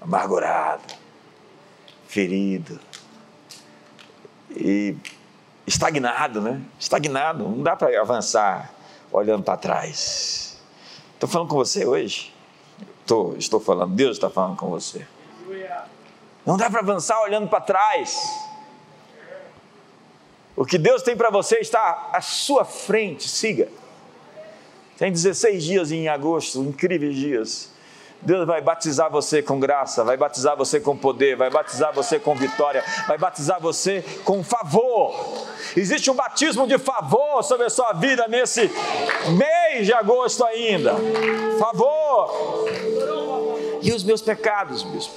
[0.07, 0.95] amargurado,
[2.07, 2.79] ferido
[4.49, 4.95] e
[5.65, 6.61] estagnado, né?
[6.79, 8.73] Estagnado, não dá para avançar
[9.11, 10.57] olhando para trás.
[11.13, 12.33] Estou falando com você hoje.
[13.01, 15.05] Estou, estou falando, Deus está falando com você.
[16.45, 18.17] Não dá para avançar olhando para trás.
[20.55, 23.67] O que Deus tem para você está à sua frente, siga.
[24.97, 27.76] Tem 16 dias em agosto, incríveis dias.
[28.21, 32.35] Deus vai batizar você com graça, vai batizar você com poder, vai batizar você com
[32.35, 35.13] vitória, vai batizar você com favor.
[35.75, 38.71] Existe um batismo de favor sobre a sua vida nesse
[39.37, 40.95] mês de agosto ainda.
[41.59, 42.67] Favor.
[43.81, 45.13] E os meus pecados, bispo?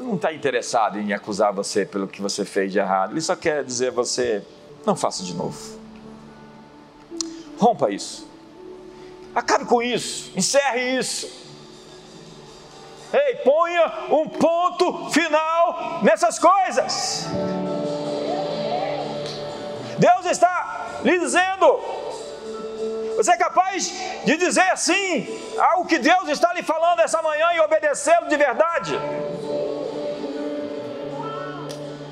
[0.00, 3.12] Não está interessado em acusar você pelo que você fez de errado.
[3.12, 4.44] Ele só quer dizer a você:
[4.84, 5.58] não faça de novo.
[7.58, 8.31] Rompa isso.
[9.34, 10.32] Acabe com isso.
[10.36, 11.42] Encerre isso.
[13.12, 17.26] Ei, ponha um ponto final nessas coisas.
[19.98, 21.80] Deus está lhe dizendo:
[23.16, 23.92] você é capaz
[24.24, 25.26] de dizer assim
[25.58, 28.98] algo que Deus está lhe falando essa manhã e obedecê-lo de verdade?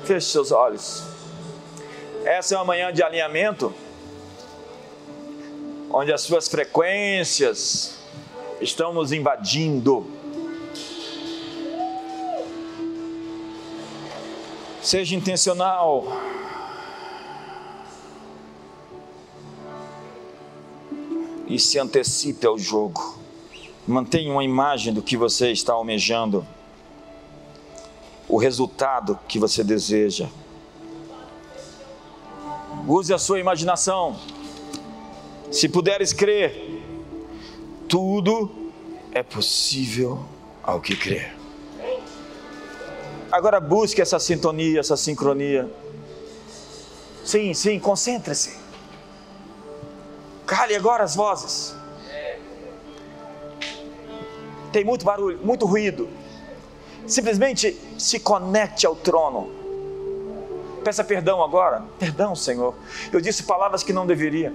[0.05, 1.03] Feche seus olhos.
[2.23, 3.73] Essa é uma manhã de alinhamento,
[5.93, 7.95] onde as suas frequências
[8.59, 10.05] estão nos invadindo.
[14.81, 16.07] Seja intencional.
[21.53, 23.19] e se antecipe ao jogo.
[23.85, 26.47] Mantenha uma imagem do que você está almejando,
[28.27, 30.29] o resultado que você deseja.
[32.87, 34.15] Use a sua imaginação.
[35.51, 36.81] Se puderes crer,
[37.89, 38.49] tudo
[39.11, 40.25] é possível
[40.63, 41.35] ao que crer.
[43.29, 45.69] Agora busque essa sintonia, essa sincronia.
[47.25, 48.57] Sim, sim, concentre-se.
[50.45, 51.75] Cale agora as vozes.
[54.71, 56.07] Tem muito barulho, muito ruído.
[57.05, 59.51] Simplesmente se conecte ao trono.
[60.81, 61.83] Peça perdão agora.
[61.99, 62.73] Perdão, Senhor.
[63.11, 64.53] Eu disse palavras que não deveria.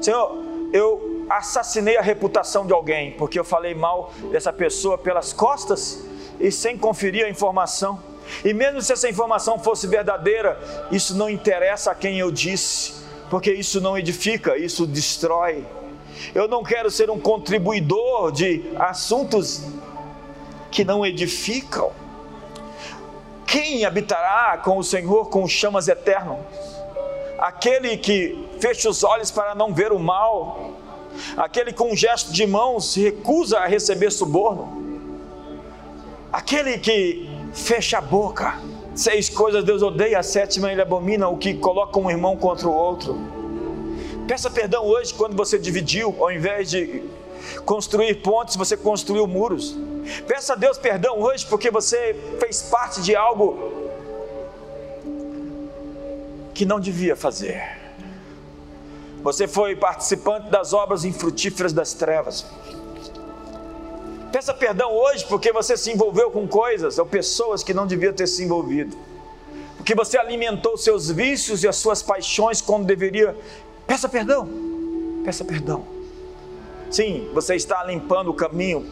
[0.00, 0.38] Senhor,
[0.72, 6.04] eu assassinei a reputação de alguém porque eu falei mal dessa pessoa pelas costas
[6.40, 8.00] e sem conferir a informação.
[8.44, 10.60] E mesmo se essa informação fosse verdadeira,
[10.90, 12.98] isso não interessa a quem eu disse
[13.30, 15.64] porque isso não edifica, isso destrói.
[16.34, 19.62] Eu não quero ser um contribuidor de assuntos
[20.70, 21.92] que não edificam.
[23.46, 26.38] Quem habitará com o Senhor com chamas eternas?
[27.38, 30.72] Aquele que fecha os olhos para não ver o mal,
[31.36, 35.14] aquele com um gesto de mão se recusa a receber suborno,
[36.32, 38.58] aquele que fecha a boca
[38.98, 42.74] Seis coisas Deus odeia, a sétima ele abomina, o que coloca um irmão contra o
[42.74, 43.16] outro.
[44.26, 47.04] Peça perdão hoje quando você dividiu, ao invés de
[47.64, 49.78] construir pontes, você construiu muros.
[50.26, 53.87] Peça a Deus perdão hoje porque você fez parte de algo
[56.58, 57.62] que não devia fazer.
[59.22, 62.44] Você foi participante das obras infrutíferas das trevas.
[64.32, 68.26] Peça perdão hoje porque você se envolveu com coisas ou pessoas que não devia ter
[68.26, 68.96] se envolvido.
[69.76, 73.36] Porque você alimentou seus vícios e as suas paixões quando deveria.
[73.86, 74.48] Peça perdão.
[75.24, 75.86] Peça perdão.
[76.90, 78.84] Sim, você está limpando o caminho.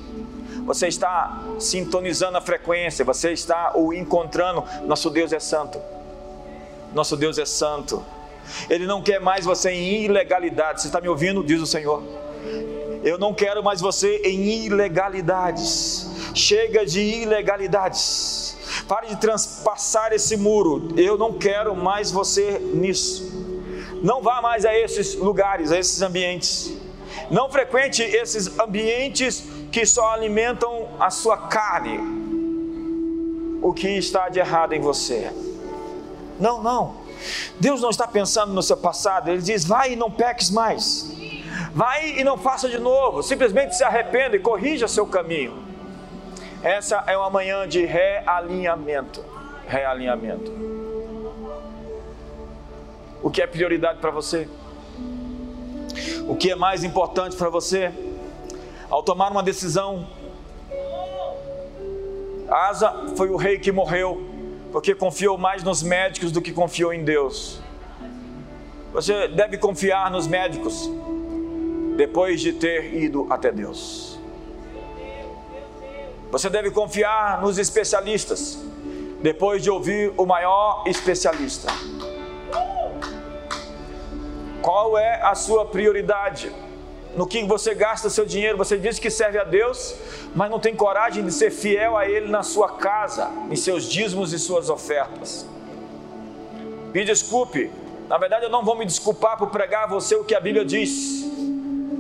[0.67, 4.63] Você está sintonizando a frequência, você está o encontrando.
[4.85, 5.96] Nosso Deus é santo.
[6.97, 8.03] Nosso Deus é santo.
[8.71, 10.81] Ele não quer mais você em ilegalidade.
[10.81, 11.45] Você está me ouvindo?
[11.45, 12.03] Diz o Senhor.
[13.05, 16.09] Eu não quero mais você em ilegalidades.
[16.35, 18.57] Chega de ilegalidades.
[18.89, 20.89] Pare de transpassar esse muro.
[20.97, 23.31] Eu não quero mais você nisso.
[24.03, 26.73] Não vá mais a esses lugares, a esses ambientes.
[27.31, 32.01] Não frequente esses ambientes que só alimentam a sua carne.
[33.61, 35.31] O que está de errado em você?
[36.39, 37.07] Não, não.
[37.59, 41.11] Deus não está pensando no seu passado, Ele diz: vai e não peques mais,
[41.73, 45.65] vai e não faça de novo, simplesmente se arrependa e corrija seu caminho.
[46.63, 49.25] Essa é uma manhã de realinhamento.
[49.67, 50.53] Realinhamento.
[53.23, 54.49] O que é prioridade para você?
[56.29, 57.93] O que é mais importante para você?
[58.91, 60.07] Ao tomar uma decisão,
[62.49, 64.36] Asa foi o rei que morreu
[64.77, 67.63] porque confiou mais nos médicos do que confiou em Deus.
[68.93, 70.91] Você deve confiar nos médicos
[71.97, 74.21] depois de ter ido até Deus.
[76.31, 78.63] Você deve confiar nos especialistas
[79.23, 81.73] depois de ouvir o maior especialista.
[84.61, 86.53] Qual é a sua prioridade?
[87.17, 88.59] No que você gasta seu dinheiro.
[88.59, 89.95] Você diz que serve a Deus,
[90.35, 94.33] mas não tem coragem de ser fiel a Ele na sua casa, em seus dízimos
[94.33, 95.47] e suas ofertas.
[96.93, 97.71] Me desculpe,
[98.09, 100.65] na verdade eu não vou me desculpar por pregar a você o que a Bíblia
[100.65, 101.27] diz.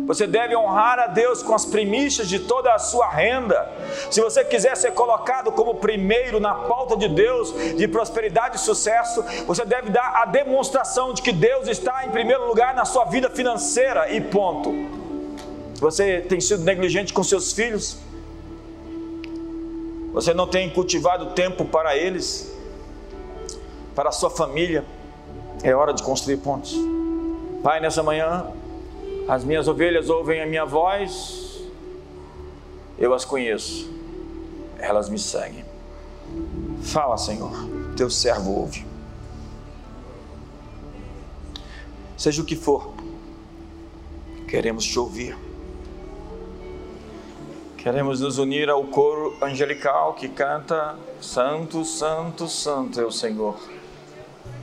[0.07, 3.69] Você deve honrar a Deus com as primícias de toda a sua renda.
[4.09, 9.25] Se você quiser ser colocado como primeiro na pauta de Deus, de prosperidade e sucesso,
[9.47, 13.29] você deve dar a demonstração de que Deus está em primeiro lugar na sua vida
[13.29, 14.96] financeira e ponto.
[15.79, 17.99] Você tem sido negligente com seus filhos?
[20.13, 22.53] Você não tem cultivado tempo para eles?
[23.95, 24.85] Para a sua família?
[25.63, 26.75] É hora de construir pontos.
[27.63, 28.47] Pai, nessa manhã,
[29.29, 31.61] as minhas ovelhas ouvem a minha voz,
[32.99, 33.91] eu as conheço,
[34.79, 35.65] elas me seguem.
[36.83, 37.53] Fala, Senhor,
[37.97, 38.87] teu servo ouve.
[42.17, 42.95] Seja o que for,
[44.49, 45.37] queremos te ouvir.
[47.87, 53.57] Queremos nos unir ao coro angelical que canta: Santo, Santo, Santo é o Senhor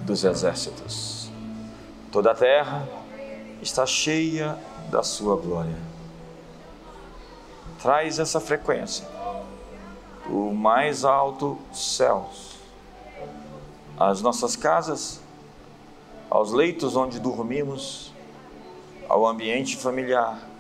[0.01, 1.32] dos exércitos.
[2.11, 2.86] Toda a terra
[3.61, 4.59] está cheia
[4.91, 5.78] da Sua glória.
[7.82, 9.07] Traz essa frequência
[10.28, 12.57] do mais alto céus
[13.97, 15.21] às nossas casas,
[16.30, 18.11] aos leitos onde dormimos,
[19.07, 20.51] ao ambiente familiar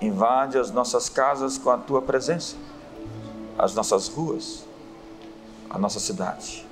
[0.00, 2.56] Invade as nossas casas com a tua presença,
[3.58, 4.64] as nossas ruas,
[5.68, 6.66] a nossa cidade.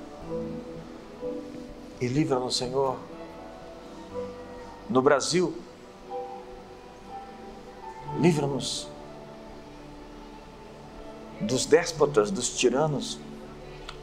[2.00, 2.96] E livra-nos, Senhor,
[4.88, 5.54] no Brasil.
[8.18, 8.88] Livra-nos
[11.38, 13.18] dos déspotas, dos tiranos,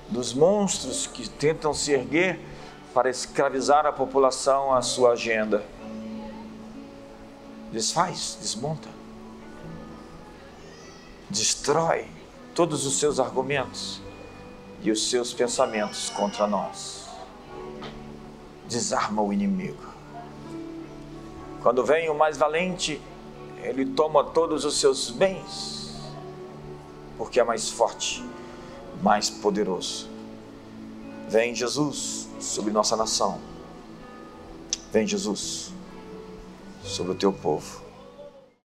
[0.08, 2.40] dos monstros que tentam se erguer
[2.94, 5.66] para escravizar a população à sua agenda.
[7.72, 8.95] Desfaz, desmonta
[11.36, 12.08] destrói
[12.56, 14.02] todos os seus argumentos
[14.82, 17.08] e os seus pensamentos contra nós.
[18.68, 19.84] Desarma o inimigo.
[21.62, 23.02] Quando vem o mais valente,
[23.62, 25.96] ele toma todos os seus bens,
[27.18, 28.24] porque é mais forte,
[29.02, 30.08] mais poderoso.
[31.28, 33.42] Vem Jesus sobre nossa nação.
[34.94, 35.74] Vem Jesus
[36.84, 37.85] sobre o teu povo.